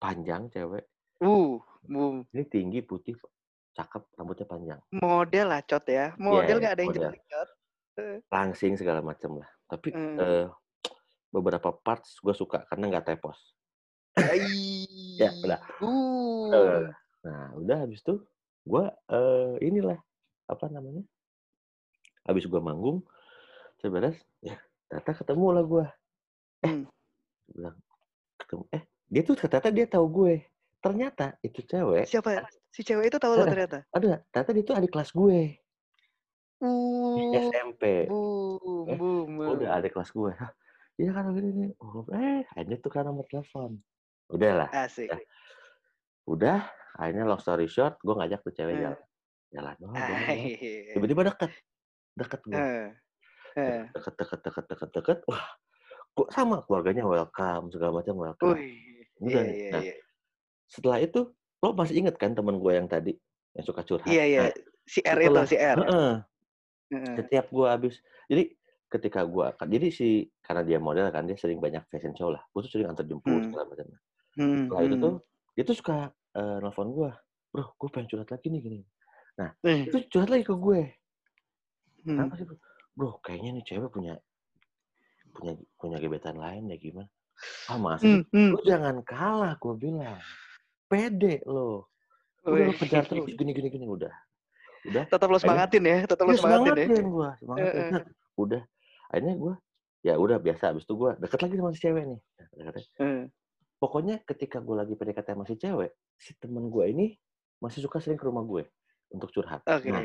panjang 0.00 0.48
cewek. 0.48 0.88
Uh, 1.20 1.60
boom. 1.84 2.24
Ini 2.32 2.48
tinggi, 2.48 2.80
putih, 2.80 3.12
cakep, 3.76 4.08
rambutnya 4.16 4.48
panjang. 4.48 4.80
Model 4.88 5.52
lah, 5.52 5.60
Cot 5.60 5.84
ya. 5.84 6.16
Model 6.16 6.56
Iya, 6.56 6.60
nggak 6.64 6.72
ada 6.72 6.82
yang 6.82 6.96
jelek, 6.96 7.22
Cot. 7.28 7.48
Langsing 8.32 8.80
segala 8.80 9.04
macam 9.04 9.44
lah. 9.44 9.48
Tapi 9.68 9.92
Hmm. 9.92 10.16
eh, 10.16 10.48
beberapa 11.28 11.76
parts 11.76 12.16
gue 12.24 12.32
suka 12.32 12.64
karena 12.64 12.88
nggak 12.88 13.12
tepos. 13.12 13.36
Ya, 15.20 15.36
udah. 15.44 15.60
Uh. 15.84 16.48
Eh, 16.56 16.88
Nah, 17.20 17.52
udah 17.52 17.84
habis 17.84 18.00
itu 18.00 18.16
gue 18.64 18.84
eh, 19.12 19.54
inilah 19.60 20.00
apa 20.48 20.72
namanya? 20.72 21.04
Habis 22.24 22.48
gue 22.48 22.60
manggung, 22.64 23.04
saya 23.76 23.92
beres, 23.92 24.16
ya 24.40 24.56
ternyata 24.90 25.10
ketemu 25.14 25.46
lah 25.54 25.64
gue. 25.64 25.84
Eh, 26.60 26.68
Hmm. 26.68 26.84
Dia 27.46 27.52
bilang 27.54 27.76
ketemu. 28.36 28.62
Eh, 28.74 28.82
dia 29.06 29.22
tuh 29.22 29.34
ternyata 29.38 29.68
dia 29.70 29.86
tahu 29.86 30.06
gue. 30.10 30.34
Ternyata 30.80 31.38
itu 31.40 31.60
cewek. 31.62 32.04
Siapa? 32.04 32.44
Si 32.68 32.82
cewek 32.82 33.08
itu 33.08 33.18
tahu 33.18 33.38
lo 33.38 33.46
ternyata. 33.46 33.86
Ada, 33.94 34.26
ternyata 34.28 34.50
dia 34.50 34.64
tuh 34.64 34.74
adik 34.76 34.90
kelas 34.90 35.10
gue 35.10 35.38
di 36.60 36.66
Uh. 36.66 37.48
SMP. 37.48 38.04
Boom, 38.04 38.84
Eh, 38.84 38.96
boom. 39.00 39.32
Udah 39.56 39.80
adik 39.80 39.96
kelas 39.96 40.12
gue. 40.12 40.32
Iya 41.00 41.16
kan 41.16 41.32
gini 41.32 41.48
nih. 41.56 41.70
Oh, 41.80 42.04
eh, 42.12 42.44
akhirnya 42.52 42.76
tuh 42.76 42.92
kan 42.92 43.08
nomor 43.08 43.24
telepon. 43.24 43.80
Udahlah. 44.28 44.68
Asik. 44.68 45.08
Ya. 45.08 45.16
Udah, 46.28 46.68
akhirnya 46.92 47.24
long 47.24 47.40
story 47.40 47.64
short, 47.64 47.96
gue 47.98 48.12
ngajak 48.12 48.44
tuh 48.44 48.52
cewek 48.52 48.76
Eh. 48.76 48.80
jalan. 48.84 49.00
Jalan, 49.50 49.76
oh. 49.80 49.94
Tiba-tiba 50.92 51.22
deket. 51.32 51.50
Deket 52.12 52.40
gue. 52.44 52.52
Eh. 52.52 52.88
Eh. 53.58 53.84
Deket, 53.90 54.14
deket, 54.18 54.40
deket, 54.46 54.64
deket, 54.70 54.90
deket. 54.94 55.18
Wah, 55.26 55.44
kok 56.14 56.28
sama 56.30 56.62
keluarganya 56.66 57.02
welcome, 57.06 57.70
segala 57.70 58.02
macam 58.02 58.14
welcome. 58.18 58.58
Udah 59.20 59.42
Iya, 59.42 59.42
iya, 59.52 59.70
Nah, 59.70 59.82
iya. 59.84 59.94
setelah 60.66 60.98
itu, 61.02 61.20
lo 61.60 61.68
masih 61.74 62.00
inget 62.00 62.14
kan 62.16 62.32
temen 62.32 62.56
gue 62.56 62.72
yang 62.72 62.88
tadi? 62.88 63.12
Yang 63.52 63.64
suka 63.68 63.82
curhat? 63.84 64.08
Iya, 64.08 64.24
iya. 64.24 64.40
Nah, 64.48 64.54
Si 64.90 64.98
R 65.06 65.18
itu, 65.22 65.40
si 65.46 65.56
R. 65.58 65.78
Heeh. 65.78 66.12
Heeh. 66.90 67.14
setiap 67.22 67.46
gue 67.54 67.66
habis, 67.70 67.94
jadi 68.26 68.50
ketika 68.90 69.22
gue 69.22 69.46
akan, 69.54 69.66
jadi 69.70 69.86
si, 69.94 70.26
karena 70.42 70.66
dia 70.66 70.82
model 70.82 71.06
kan, 71.14 71.22
dia 71.22 71.38
sering 71.38 71.62
banyak 71.62 71.86
fashion 71.86 72.10
show 72.18 72.34
lah. 72.34 72.42
Gue 72.50 72.66
tuh 72.66 72.74
sering 72.74 72.90
antar 72.90 73.06
jemput, 73.06 73.30
Hmm. 73.30 73.46
segala 73.46 73.64
macam. 73.70 73.86
Hmm, 74.34 74.66
Setelah 74.66 74.82
itu 74.82 74.96
hmm. 74.98 75.04
tuh, 75.06 75.14
dia 75.54 75.64
tuh 75.66 75.76
suka 75.78 75.96
eh, 76.34 76.56
nelfon 76.58 76.90
gue. 76.90 77.10
Bro, 77.54 77.64
gue 77.78 77.88
pengen 77.94 78.06
curhat 78.10 78.30
lagi 78.30 78.46
nih, 78.50 78.60
gini. 78.62 78.78
Eh. 79.38 79.86
Itu 79.86 79.98
curhat 80.10 80.30
lagi 80.34 80.42
ke 80.42 80.54
gue. 80.58 80.80
Hmm. 82.02 82.18
Kenapa 82.18 82.34
sih, 82.34 82.44
bro? 82.50 82.56
Bro, 82.94 83.20
kayaknya 83.22 83.60
nih 83.60 83.64
cewek 83.66 83.90
punya 83.90 84.14
punya 85.30 85.52
punya 85.78 85.96
gebetan 85.98 86.36
lain 86.36 86.66
ya 86.68 86.76
gimana? 86.76 87.08
Ah 87.70 87.78
masa 87.80 88.02
sih? 88.02 88.10
Hmm, 88.20 88.22
hmm. 88.28 88.50
Lu 88.52 88.60
jangan 88.66 88.96
kalah, 89.00 89.54
gue 89.56 89.74
bilang. 89.74 90.18
Pede 90.90 91.40
lo. 91.46 91.88
Udah 92.42 92.66
lo 92.68 92.74
kejar 92.74 93.04
terus, 93.04 93.30
gini 93.30 93.52
gini 93.52 93.68
gini 93.68 93.86
udah. 93.86 94.12
Udah. 94.84 95.04
Tetap 95.06 95.28
lo 95.28 95.38
semangatin 95.38 95.84
ya, 95.84 95.98
tetap 96.04 96.24
lo 96.26 96.34
Ya 96.34 96.40
semangatin 96.40 96.72
ya. 96.72 96.84
semangatin 96.84 97.06
gue, 97.06 97.28
semangatin. 97.40 97.80
Eh. 97.80 97.90
Nah, 97.94 98.04
Udah. 98.42 98.62
Akhirnya 99.10 99.34
gue, 99.36 99.54
ya 100.02 100.14
udah 100.16 100.36
biasa. 100.38 100.72
Abis 100.72 100.84
itu 100.84 100.94
gue 100.96 101.10
deket 101.20 101.38
lagi 101.40 101.54
sama 101.56 101.70
si 101.72 101.80
cewek 101.80 102.04
nih. 102.06 102.20
Deket- 102.58 102.90
Eh. 102.98 103.24
Pokoknya 103.80 104.20
ketika 104.24 104.60
gue 104.60 104.76
lagi 104.76 104.92
PDKT 104.92 105.28
sama 105.32 105.44
si 105.48 105.56
cewek, 105.56 105.90
si 106.20 106.36
temen 106.36 106.68
gue 106.68 106.84
ini 106.84 107.06
masih 107.60 107.80
suka 107.80 107.96
sering 107.96 108.16
ke 108.16 108.28
rumah 108.28 108.44
gue 108.44 108.68
untuk 109.08 109.32
curhat. 109.32 109.64
Oke. 109.64 109.88
Nah. 109.88 110.04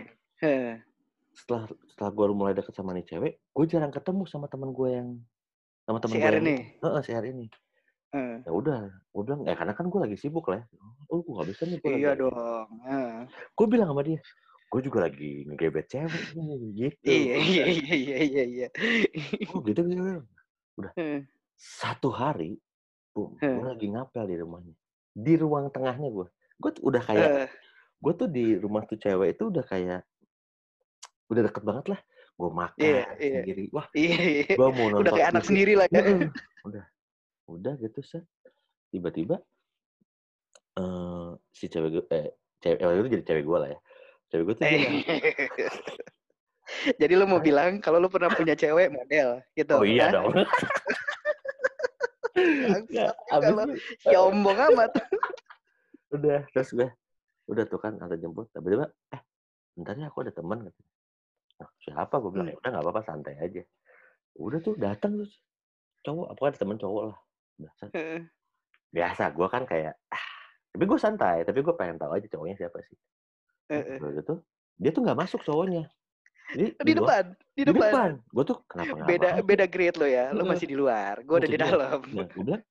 Setelah 1.36 1.68
setelah 1.92 2.12
gue 2.16 2.26
mulai 2.32 2.54
deket 2.56 2.74
sama 2.74 2.96
nih 2.96 3.06
cewek, 3.06 3.34
gue 3.38 3.66
jarang 3.68 3.92
ketemu 3.92 4.24
sama 4.26 4.48
temen 4.48 4.72
gue 4.72 4.90
yang 4.90 5.10
sama 5.86 6.00
temen 6.00 6.16
Si 6.16 6.20
gue 6.24 6.40
ini. 6.40 6.56
Heeh, 6.82 7.02
si 7.04 7.12
R 7.12 7.26
ini. 7.28 7.46
Eh. 8.16 8.36
Ya 8.42 8.52
udah, 8.52 8.80
gue 8.88 9.22
bilang, 9.22 9.44
ya 9.44 9.54
karena 9.54 9.76
kan 9.76 9.86
gue 9.86 10.00
lagi 10.00 10.16
sibuk 10.16 10.48
lah. 10.48 10.64
ya. 10.64 10.80
Oh, 11.12 11.20
gue 11.20 11.36
gak 11.36 11.48
bisa 11.52 11.64
nih. 11.68 11.78
Gua 11.84 11.92
Iya 11.92 12.10
lagi. 12.10 12.22
dong. 12.24 12.70
Eh. 12.88 13.16
Gue 13.52 13.66
bilang 13.68 13.88
sama 13.92 14.02
dia, 14.02 14.20
gue 14.72 14.82
juga 14.82 14.98
lagi 15.06 15.32
ngegebet 15.46 15.86
cewek 15.92 16.24
gitu. 16.74 17.06
Iya, 17.06 17.36
iya, 17.38 17.66
iya, 17.68 17.94
iya, 17.94 18.18
iya, 18.24 18.44
iya. 18.48 18.68
Oh 19.52 19.60
gitu 19.62 19.84
gitu. 19.84 20.02
Eh. 20.96 21.28
Satu 21.56 22.10
hari, 22.10 22.56
boom, 23.12 23.36
Hmm. 23.44 23.60
gue 23.60 23.66
lagi 23.76 23.88
ngapel 23.92 24.24
di 24.26 24.36
rumahnya. 24.40 24.76
Di 25.12 25.34
ruang 25.36 25.68
tengahnya 25.70 26.08
gue. 26.08 26.28
Gue 26.56 26.72
udah 26.82 27.04
kayak, 27.04 27.30
Eh. 27.46 27.50
gue 28.00 28.14
tuh 28.16 28.28
di 28.32 28.56
rumah 28.56 28.88
tuh 28.88 28.96
cewek 28.96 29.36
itu 29.36 29.52
udah 29.52 29.64
kayak, 29.64 30.02
udah 31.28 31.42
deket 31.44 31.64
banget 31.64 31.86
lah. 31.94 32.00
Gue 32.36 32.50
makan 32.52 32.76
Iya, 32.78 33.04
iya. 33.18 33.40
sendiri. 33.42 33.64
Wah, 33.72 33.88
Iya, 33.92 34.18
iya. 34.20 34.54
gue 34.54 34.68
mau 34.70 34.86
nonton 34.88 35.02
Udah 35.02 35.12
kayak 35.14 35.30
anak 35.32 35.44
TV. 35.44 35.50
sendiri 35.50 35.74
lah 35.74 35.88
ya. 35.88 36.02
Udah 36.64 36.84
udah 37.46 37.74
gitu 37.78 38.02
set 38.02 38.26
tiba-tiba 38.90 39.38
eh 40.76 41.30
si 41.52 41.70
cewek 41.70 41.90
gue 41.94 42.04
eh 42.10 42.34
cewek 42.58 42.82
eh, 42.82 42.90
itu 42.98 43.10
jadi 43.14 43.24
cewek 43.24 43.44
gue 43.46 43.58
lah 43.62 43.70
ya 43.70 43.80
cewek 44.28 44.44
gue 44.44 44.56
tuh 44.58 44.64
Eh. 44.66 44.82
Jadi 46.98 47.14
lo 47.20 47.30
mau 47.30 47.38
bilang 47.38 47.78
kalau 47.78 48.02
lo 48.02 48.10
pernah 48.10 48.28
punya 48.28 48.58
cewek 48.58 48.90
model 48.90 49.46
gitu. 49.54 49.78
oh 49.78 49.86
iya 49.86 50.10
Hah? 50.10 50.14
dong 50.18 50.34
ya, 50.36 50.46
Bangsat 52.36 53.16
abis 53.32 53.54
sombong 54.04 54.58
amat. 54.74 54.92
udah 56.12 56.42
terus 56.50 56.70
gue 56.74 56.90
udah 57.46 57.64
tuh 57.64 57.78
kan 57.78 57.94
antar 57.96 58.18
jemput 58.18 58.50
tiba-tiba 58.50 58.90
eh 59.12 59.22
bentar 59.72 59.94
ya 59.96 60.10
aku 60.10 60.26
ada 60.26 60.34
teman 60.34 60.66
katanya 60.66 60.82
nah, 60.82 60.95
siapa 61.86 62.18
gue 62.18 62.32
bilang 62.32 62.48
Hmm. 62.48 62.54
ya 62.54 62.60
udah 62.60 62.70
nggak 62.72 62.84
apa-apa 62.84 63.02
santai 63.04 63.36
aja 63.38 63.62
udah 64.36 64.60
tuh 64.60 64.76
datang 64.76 65.12
terus 65.16 65.34
cowok 66.02 66.28
apa 66.28 66.42
ada 66.44 66.58
teman 66.58 66.76
cowok 66.76 67.02
lah. 67.06 67.18
Heeh. 67.88 68.20
biasa 68.90 69.24
gue 69.32 69.48
kan 69.48 69.64
kayak 69.64 69.94
ah, 70.08 70.26
tapi 70.70 70.84
gue 70.84 70.98
santai 70.98 71.38
tapi 71.42 71.60
gue 71.60 71.74
pengen 71.74 71.96
tahu 71.96 72.12
aja 72.12 72.28
cowoknya 72.28 72.56
siapa 72.58 72.78
sih 72.84 72.98
Heeh. 73.68 73.98
Udah 73.98 74.12
gitu 74.14 74.34
dia 74.76 74.92
tuh 74.92 75.02
nggak 75.02 75.16
masuk 75.18 75.42
cowoknya 75.42 75.88
jadi 76.48 76.78
Di 76.78 76.94
luar- 76.94 76.96
depan, 76.96 77.26
di 77.50 77.62
di 77.62 77.64
depan. 77.66 77.90
depan 77.90 78.10
gue 78.28 78.44
tuh 78.46 78.58
kenapa 78.66 78.96
Beda 79.04 79.28
beda 79.42 79.66
grade 79.66 79.98
lo 79.98 80.06
ya. 80.06 80.26
Lo 80.30 80.46
masih 80.46 80.68
di 80.68 80.78
luar. 80.78 81.26
Gue 81.26 81.42
udah 81.42 81.50
di 81.50 81.58
di 81.58 81.60
dalam. 81.60 82.00
Nah, 82.06 82.26
gue 82.28 82.44
bilang 82.44 82.62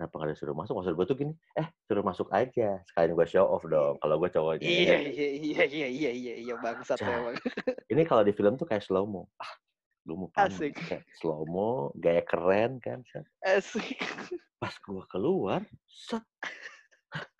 kenapa 0.00 0.16
nggak 0.16 0.32
disuruh 0.32 0.56
masuk 0.56 0.80
maksud 0.80 0.96
gue 0.96 1.06
tuh 1.12 1.18
gini 1.20 1.32
eh 1.60 1.68
suruh 1.84 2.00
masuk 2.00 2.32
aja 2.32 2.80
sekalian 2.88 3.12
gue 3.12 3.26
show 3.28 3.44
off 3.44 3.68
dong 3.68 4.00
kalau 4.00 4.16
gue 4.16 4.32
cowoknya 4.32 4.64
Iya, 4.64 4.96
iya, 5.12 5.28
iya, 5.36 5.64
iya, 5.68 5.88
iya, 5.92 6.10
iya, 6.16 6.34
iya, 6.40 6.54
bangsat 6.56 6.96
emang. 7.04 7.36
ini 7.92 8.02
kalau 8.08 8.24
di 8.24 8.32
film 8.32 8.56
tuh 8.56 8.64
kayak 8.64 8.80
slow 8.80 9.04
mo 9.04 9.28
ah 9.36 9.52
Gue 10.00 10.16
mau 10.16 10.32
pamer. 10.32 10.48
Asik. 10.48 10.74
Kayak 10.80 11.04
slow 11.20 11.44
mo, 11.44 11.92
gaya 12.00 12.24
keren 12.24 12.80
kan. 12.80 13.04
Set. 13.12 13.26
Asik. 13.44 14.00
Pas 14.60 14.72
gue 14.72 15.04
keluar, 15.12 15.60
set. 15.86 16.24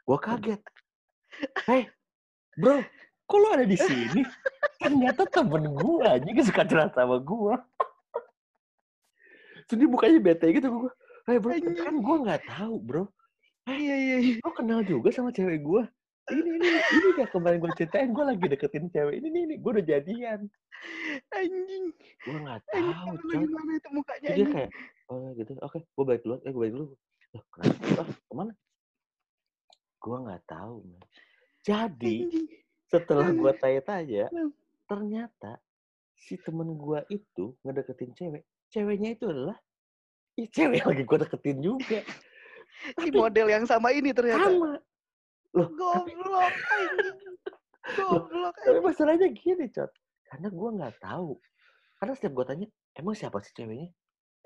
Gue 0.04 0.18
kaget. 0.20 0.60
Hei, 1.64 1.88
bro, 2.60 2.84
kok 3.24 3.38
lu 3.40 3.48
ada 3.48 3.64
di 3.64 3.80
sini? 3.80 4.22
Ternyata 4.76 5.24
temen 5.28 5.72
gue 5.72 6.04
aja 6.04 6.20
yang 6.20 6.44
suka 6.44 6.68
curhat 6.68 6.92
sama 6.92 7.16
gue. 7.16 7.54
Terus 9.68 9.78
dia 9.80 9.88
mukanya 9.88 10.20
bete 10.20 10.46
gitu 10.52 10.68
gue. 10.68 10.92
Hei 11.30 11.38
bro, 11.38 11.54
kan 11.54 11.94
gue 12.02 12.16
nggak 12.26 12.42
tahu 12.42 12.74
bro. 12.82 13.04
Iya 13.70 13.94
iya 13.94 14.16
iya. 14.18 14.34
Lo 14.42 14.50
kenal 14.50 14.82
juga 14.82 15.14
sama 15.14 15.30
cewek 15.30 15.62
gue. 15.62 15.82
Ini, 16.26 16.42
ini, 16.58 16.68
ini 16.74 17.08
kayak 17.14 17.30
kemarin 17.30 17.62
gue 17.62 17.70
ceritain, 17.78 18.10
gue 18.10 18.24
lagi 18.26 18.42
deketin 18.50 18.90
cewek. 18.90 19.22
Ini, 19.22 19.30
ini, 19.30 19.40
ini. 19.46 19.54
gue 19.62 19.70
udah 19.78 19.86
jadian. 19.86 20.50
Anjing. 21.30 21.94
Gue 22.26 22.34
nggak 22.34 22.62
tahu, 22.74 23.14
gimana 23.30 23.72
itu 23.78 23.88
mukanya 23.94 24.26
Terus 24.26 24.38
dia 24.42 24.46
kayak, 24.50 24.70
oh 25.06 25.30
gitu, 25.38 25.50
oke, 25.62 25.78
gue 25.78 26.02
balik 26.02 26.22
dulu, 26.26 26.36
eh 26.42 26.50
gue 26.50 26.60
balik 26.66 26.74
dulu. 26.74 26.86
Loh, 27.30 27.44
kenapa? 27.54 28.02
Ah, 28.02 28.08
ke 28.10 28.34
mana? 28.34 28.52
Gue 30.02 30.16
nggak 30.26 30.42
tahu, 30.50 30.74
man. 30.82 31.02
Jadi, 31.62 32.16
Anjing. 32.26 32.46
setelah 32.90 33.28
gue 33.30 33.52
tanya-tanya, 33.54 34.24
ternyata 34.90 35.62
si 36.18 36.34
temen 36.42 36.74
gue 36.74 36.98
itu 37.06 37.54
ngedeketin 37.62 38.18
cewek. 38.18 38.42
Ceweknya 38.74 39.14
itu 39.14 39.30
adalah 39.30 39.62
ih, 40.36 40.46
cewek 40.50 40.82
yang 40.82 40.88
lagi 40.94 41.04
gue 41.04 41.18
deketin 41.18 41.58
juga. 41.58 42.00
Si 42.80 43.12
Tapi 43.12 43.12
model 43.12 43.46
yang 43.52 43.64
sama 43.68 43.92
ini 43.92 44.08
ternyata. 44.08 44.40
sama. 44.48 44.80
Loh, 45.52 45.68
Goblok. 45.68 46.54
Goblok 47.92 48.54
tapi 48.56 48.78
masalahnya 48.80 49.28
gini, 49.36 49.68
Cot. 49.68 49.92
Karena 50.24 50.48
gue 50.48 50.68
nggak 50.80 50.94
tahu. 50.96 51.36
Karena 52.00 52.12
setiap 52.16 52.40
gue 52.40 52.44
tanya, 52.48 52.66
emang 52.96 53.12
siapa 53.12 53.36
sih 53.44 53.52
ceweknya? 53.52 53.92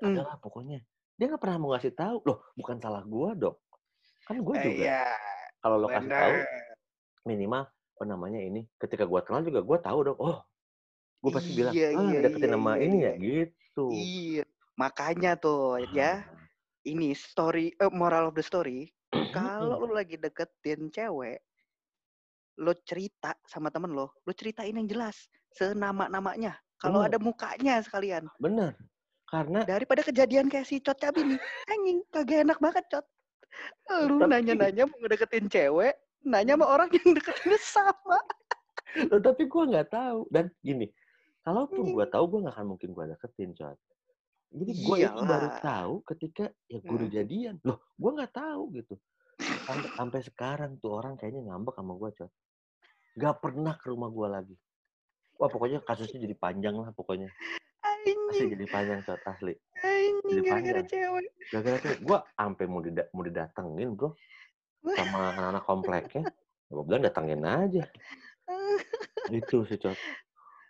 Hmm. 0.03 0.11
Adalah 0.11 0.35
pokoknya. 0.43 0.83
Dia 1.15 1.31
nggak 1.31 1.39
pernah 1.39 1.57
mau 1.63 1.71
ngasih 1.71 1.95
tahu. 1.95 2.27
Loh, 2.27 2.43
bukan 2.59 2.75
salah 2.83 3.07
gue 3.07 3.29
dong. 3.39 3.55
Kan 4.27 4.35
gue 4.43 4.55
Eh, 4.59 4.63
juga. 4.67 4.83
Iya. 4.83 5.03
Kalau 5.63 5.75
lo 5.79 5.87
kasih 5.87 6.11
tahu, 6.11 6.35
minimal 7.23 7.63
oh 7.95 8.05
namanya 8.05 8.39
ini. 8.43 8.67
Ketika 8.75 9.07
gue 9.07 9.19
kenal 9.23 9.47
juga 9.47 9.63
gue 9.63 9.77
tahu 9.79 9.99
dong. 10.11 10.17
Oh, 10.19 10.43
gue 11.23 11.31
pasti 11.31 11.55
bilang, 11.55 11.71
Iya, 11.71 11.87
ah 11.95 12.03
iya, 12.11 12.19
deketin 12.19 12.51
iya, 12.51 12.55
nama 12.59 12.71
iya, 12.75 12.83
ini 12.83 12.97
iya. 12.99 13.07
ya, 13.07 13.13
gitu. 13.23 13.85
Iya. 13.95 14.43
Makanya 14.75 15.39
tuh 15.39 15.79
ya, 15.95 16.19
Ah. 16.19 16.27
ini 16.83 17.15
story 17.15 17.71
eh, 17.79 17.91
moral 17.91 18.29
of 18.31 18.35
the 18.35 18.43
story, 18.43 18.91
kalau 19.35 19.79
lu 19.87 19.95
lagi 19.95 20.19
deketin 20.19 20.91
cewek, 20.91 21.39
lo 22.59 22.71
cerita 22.83 23.35
sama 23.47 23.71
temen 23.71 23.95
lo, 23.95 24.11
lo 24.23 24.31
ceritain 24.35 24.75
yang 24.75 24.87
jelas, 24.87 25.27
senama-namanya. 25.55 26.59
Kalau 26.75 27.01
ada 27.01 27.15
mukanya 27.15 27.79
sekalian. 27.81 28.27
Bener. 28.37 28.75
Karena 29.25 29.65
Daripada 29.65 30.05
kejadian 30.05 30.51
kayak 30.51 30.69
si 30.69 30.77
Cot 30.83 31.01
Cabi 31.01 31.23
nih. 31.33 31.39
Anjing, 31.71 31.99
kagak 32.13 32.39
enak 32.45 32.59
banget, 32.61 32.83
Cot. 32.91 33.05
Lu 34.05 34.21
nanya-nanya 34.21 34.85
mau 34.85 34.99
ngedeketin 35.01 35.49
cewek, 35.49 35.95
nanya 36.27 36.53
sama 36.59 36.65
orang 36.67 36.89
yang 36.93 37.15
deketinnya 37.15 37.59
sama. 37.63 38.19
Loh, 39.09 39.19
tapi 39.23 39.49
gue 39.49 39.63
nggak 39.71 39.87
tahu. 39.89 40.29
Dan 40.29 40.51
gini, 40.61 40.91
kalaupun 41.41 41.95
gue 41.95 42.05
tahu, 42.11 42.23
gue 42.27 42.39
nggak 42.45 42.53
akan 42.53 42.67
mungkin 42.75 42.89
gue 42.93 43.05
deketin, 43.17 43.51
Cot. 43.57 43.79
Jadi 44.51 44.71
gue 44.71 44.97
itu 45.01 45.21
baru 45.25 45.49
tahu 45.59 45.93
ketika 46.05 46.45
ya 46.69 46.77
gue 46.79 46.95
udah 46.95 47.09
Hmm. 47.09 47.17
jadian. 47.17 47.55
Loh, 47.65 47.77
gue 47.95 48.11
nggak 48.13 48.33
tahu 48.33 48.61
gitu. 48.75 48.95
Sampai, 49.67 49.89
sampai 49.91 50.19
sekarang 50.23 50.71
tuh 50.79 50.95
orang 50.95 51.19
kayaknya 51.19 51.51
ngambek 51.51 51.75
sama 51.75 51.93
gue, 51.99 52.09
Cot. 52.15 52.31
Gak 53.15 53.35
pernah 53.43 53.75
ke 53.75 53.91
rumah 53.91 54.07
gue 54.07 54.27
lagi. 54.27 54.55
Wah, 55.35 55.51
pokoknya 55.51 55.83
kasusnya 55.83 56.23
jadi 56.23 56.35
panjang 56.35 56.75
lah 56.79 56.95
pokoknya. 56.95 57.27
Asli 58.31 58.47
jadi 58.47 58.65
panjang, 58.71 58.99
Cot. 59.03 59.19
Asli. 59.27 59.53
anjing 59.83 60.43
gara-gara 60.47 60.81
cewek. 60.87 61.29
Gara-gara 61.51 61.77
tuh, 61.83 61.91
gue 61.99 62.17
sampai 62.31 62.65
mau, 62.65 62.79
dida- 62.79 63.09
mau 63.11 63.23
didatengin, 63.23 63.89
bro. 63.91 64.15
Sama 64.95 65.35
anak-anak 65.35 65.63
kompleknya. 65.67 66.23
Gue 66.71 66.83
bilang 66.87 67.03
datengin 67.03 67.43
aja. 67.43 67.83
Itu 69.35 69.67
sih, 69.67 69.75
Cot. 69.75 69.99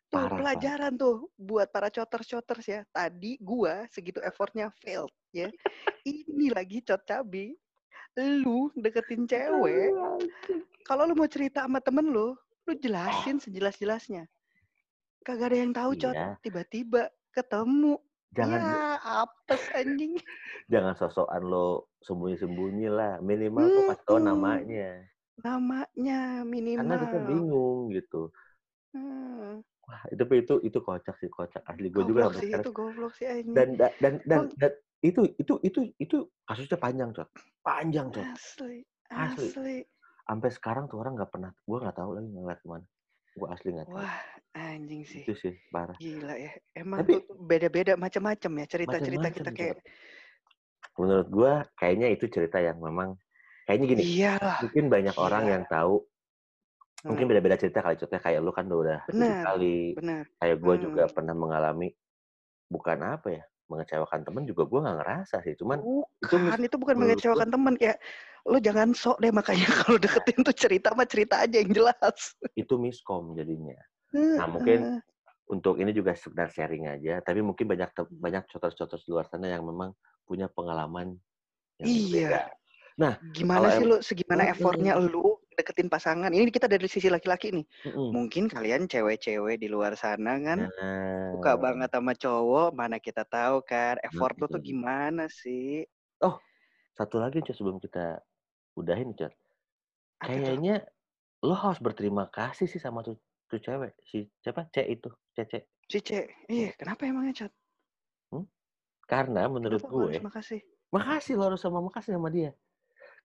Tuh 0.05 0.21
Parah, 0.21 0.37
pelajaran 0.37 0.93
tuh 0.95 1.27
buat 1.33 1.67
para 1.73 1.89
coters-coters 1.89 2.65
ya. 2.65 2.81
Tadi 2.93 3.41
gua 3.41 3.89
segitu 3.89 4.21
effortnya 4.21 4.69
failed 4.79 5.11
ya. 5.33 5.49
Ini 6.05 6.53
lagi 6.53 6.85
cot 6.85 7.01
cabi. 7.03 7.57
Lu 8.15 8.69
deketin 8.77 9.25
cewek. 9.25 9.91
Kalau 10.85 11.03
lu 11.09 11.17
mau 11.17 11.27
cerita 11.27 11.65
sama 11.65 11.81
temen 11.81 12.05
lu, 12.13 12.37
lu 12.63 12.73
jelasin 12.77 13.41
sejelas-jelasnya. 13.41 14.29
Kagak 15.25 15.51
ada 15.51 15.57
yang 15.57 15.73
tahu 15.73 15.97
cot. 15.97 16.13
Iya. 16.13 16.37
Tiba-tiba 16.39 17.09
ketemu. 17.33 17.97
Jangan 18.35 18.59
Ya, 18.61 18.99
apes 19.25 19.63
anjing. 19.73 20.13
jangan 20.71 20.93
sosokan 20.95 21.43
lo 21.43 21.89
sembunyi-sembunyi 22.05 22.87
lah. 22.91 23.17
Minimal 23.19 23.63
tuh 23.65 23.83
kasih 23.89 24.05
tau 24.05 24.17
Mm-mm. 24.21 24.27
namanya. 24.29 24.89
Namanya 25.41 26.19
Karena 26.45 26.95
kita 27.01 27.17
minimal. 27.17 27.27
bingung 27.27 27.79
gitu. 27.91 28.21
Hmm. 28.95 29.59
Wah, 29.85 30.01
itu 30.09 30.23
itu 30.33 30.53
itu 30.65 30.79
kocak 30.81 31.15
sih, 31.21 31.29
kocak. 31.29 31.61
Asli 31.69 31.93
gue 31.93 32.03
juga 32.09 32.33
sih 32.33 32.49
itu 32.49 32.71
goblok 32.73 33.13
sih 33.13 33.29
anjing. 33.29 33.53
Dan 33.53 33.77
dan 33.77 33.91
dan, 34.01 34.13
dan, 34.25 34.41
dan 34.57 34.71
itu 35.05 35.29
itu 35.37 35.61
itu 35.61 35.79
itu 36.01 36.17
kasusnya 36.49 36.77
panjang, 36.81 37.13
Cot. 37.13 37.29
Panjang, 37.61 38.09
Cot. 38.09 38.25
Asli, 38.25 38.81
Asli. 39.13 39.45
asli. 39.53 39.77
Sampai 40.25 40.49
sekarang 40.49 40.89
tuh 40.89 40.97
orang 40.97 41.13
nggak 41.13 41.29
pernah, 41.29 41.53
gue 41.53 41.77
nggak 41.77 41.97
tahu 42.01 42.17
lagi 42.17 42.29
ngeliat 42.33 42.59
ke 42.59 42.67
mana. 42.67 42.85
Gue 43.37 43.47
asli 43.53 43.69
nggak 43.77 43.87
tahu. 43.93 43.97
Wah, 44.01 44.17
anjing 44.57 45.01
sih. 45.05 45.21
Itu 45.21 45.33
sih 45.37 45.53
parah. 45.69 45.93
Gila 46.01 46.33
ya. 46.33 46.51
Emang 46.73 47.05
Tapi- 47.05 47.21
tuh 47.21 47.37
beda-beda 47.37 47.93
macam-macam 47.93 48.51
ya 48.57 48.65
cerita-cerita 48.65 49.27
kita 49.29 49.51
kayak 49.53 49.77
Menurut 50.95 51.27
gue, 51.27 51.53
kayaknya 51.75 52.07
itu 52.15 52.25
cerita 52.31 52.57
yang 52.63 52.79
memang 52.79 53.19
kayaknya 53.67 53.85
gini. 53.91 54.03
iyalah. 54.15 54.57
Mungkin 54.63 54.85
banyak 54.87 55.15
orang 55.19 55.43
Gila. 55.45 55.53
yang 55.53 55.63
tahu. 55.67 55.95
Mungkin 57.05 57.25
Hmm, 57.25 57.31
beda-beda 57.37 57.55
cerita 57.61 57.79
kali. 57.85 57.95
Contohnya 58.01 58.23
kayak 58.23 58.39
lu 58.41 58.49
kan 58.49 58.65
udah 58.65 58.99
Benar. 59.05 59.37
kali. 59.45 59.93
benar. 59.93 60.23
Kayak 60.41 60.57
gue 60.57 60.75
juga 60.81 61.03
Hmm. 61.05 61.13
pernah 61.13 61.35
mengalami 61.37 61.87
bukan 62.65 62.97
apa 63.05 63.27
ya 63.29 63.43
mengecewakan 63.65 64.21
temen 64.25 64.43
juga 64.45 64.63
gue 64.65 64.79
nggak 64.81 64.97
ngerasa 65.01 65.35
sih. 65.45 65.53
Cuman 65.57 65.81
itu 66.21 66.35
Bukan, 66.37 66.57
itu 66.65 66.75
bukan 66.81 66.95
menurut 66.97 67.13
mengecewakan 67.17 67.49
temen 67.49 67.73
kayak 67.77 67.97
lo 68.45 68.57
jangan 68.61 68.93
sok 68.93 69.17
deh 69.21 69.33
makanya 69.33 69.65
kalau 69.85 69.97
deketin 69.97 70.39
tuh 70.41 70.53
cerita 70.53 70.93
mah 70.93 71.05
cerita 71.09 71.41
aja 71.41 71.55
yang 71.61 71.71
jelas. 71.73 72.33
itu 72.53 72.73
miskom 72.77 73.33
jadinya. 73.37 73.77
Nah, 74.13 74.47
mungkin 74.47 75.01
untuk 75.45 75.77
ini 75.77 75.93
juga 75.93 76.13
sekedar 76.17 76.49
sharing 76.49 76.89
aja. 76.89 77.21
Tapi 77.21 77.41
mungkin 77.45 77.69
banyak 77.69 77.89
te- 77.93 78.09
banyak 78.09 78.49
contoh-contoh 78.49 78.97
di 78.97 79.09
luar 79.13 79.25
sana 79.29 79.49
yang 79.49 79.61
memang 79.65 79.93
punya 80.25 80.49
pengalaman 80.49 81.17
yang 81.77 81.89
Iya. 81.89 82.01
berbeda. 82.09 82.39
Nah, 82.95 83.13
gimana 83.35 83.67
sih 83.75 83.85
lo 83.85 83.99
segimana 83.99 84.47
Mm-mm. 84.47 84.53
effortnya 84.55 84.93
lu 84.95 85.34
deketin 85.59 85.89
pasangan. 85.93 86.31
Ini 86.35 86.49
kita 86.55 86.67
dari 86.73 86.87
sisi 86.91 87.07
laki-laki 87.15 87.47
nih. 87.55 87.65
mm-mm. 87.85 88.11
Mungkin 88.15 88.43
kalian 88.53 88.87
cewek-cewek 88.91 89.55
di 89.61 89.67
luar 89.73 89.93
sana 90.03 90.31
kan 90.47 90.59
Nah, 90.59 90.69
suka 91.31 91.51
banget 91.65 91.89
sama 91.95 92.13
cowok, 92.23 92.69
mana 92.79 92.97
kita 93.01 93.23
tahu 93.27 93.55
kan 93.71 93.95
effort 94.07 94.35
lu 94.41 94.47
tuh 94.53 94.61
Mm-mm. 94.61 94.69
gimana 94.69 95.23
sih? 95.41 95.85
satu 96.97 97.15
lagi 97.23 97.39
Cot, 97.45 97.55
sebelum 97.57 97.77
kita 97.83 98.23
udahin 98.79 99.11
tuh? 99.19 99.31
Kayaknya 100.25 100.75
lo 101.47 101.55
harus 101.63 101.79
berterima 101.85 102.25
kasih 102.37 102.67
sih 102.71 102.81
sama 102.85 102.99
tuh, 103.07 103.17
tuh 103.49 103.59
cewek. 103.65 103.93
Si 104.09 104.17
siapa? 104.43 104.61
C 104.73 104.77
itu, 104.95 105.09
Cece. 105.35 105.59
Si 105.91 105.99
C, 106.07 106.09
iya 106.55 106.69
kenapa 106.79 107.01
emangnya 107.09 107.33
Cat? 107.39 107.51
Karena 109.11 109.45
menurut 109.55 109.83
Kenapa 109.83 109.87
gue, 109.93 110.15
makasih? 110.25 110.61
makasih 110.95 111.33
lo 111.37 111.43
harus 111.53 111.61
sama 111.61 111.79
makasih 111.87 112.11
sama 112.17 112.29
dia. 112.33 112.51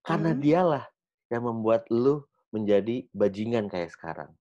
Karena 0.07 0.31
Hmm. 0.31 0.41
dialah 0.45 0.85
yang 1.31 1.47
membuat 1.47 1.87
lu 1.89 2.27
menjadi 2.51 3.07
bajingan 3.15 3.71
kayak 3.71 3.95
sekarang. 3.95 4.35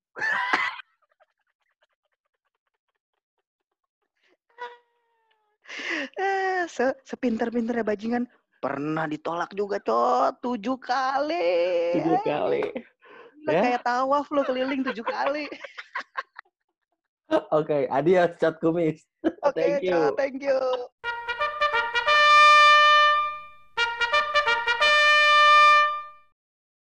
Eh, 6.18 6.66
se 6.66 6.98
sepinter-pinternya 7.06 7.86
bajingan 7.86 8.26
pernah 8.60 9.06
ditolak 9.06 9.54
juga, 9.54 9.78
Cot. 9.80 10.42
Tujuh 10.42 10.76
kali. 10.82 11.94
Tujuh 11.96 12.18
kali. 12.26 12.66
Gila, 13.40 13.54
Ya. 13.56 13.62
kayak 13.64 13.82
tawaf 13.88 14.28
lo 14.36 14.44
keliling 14.44 14.84
tujuh 14.84 15.06
kali. 15.06 15.48
Oke, 17.56 17.88
adios 17.88 18.36
cat 18.42 18.58
kumis. 18.60 19.06
Oke, 19.46 19.56
Thank 19.56 19.86
you. 19.86 19.94
Cot. 19.94 20.18
Thank 20.18 20.42
you. 20.42 20.58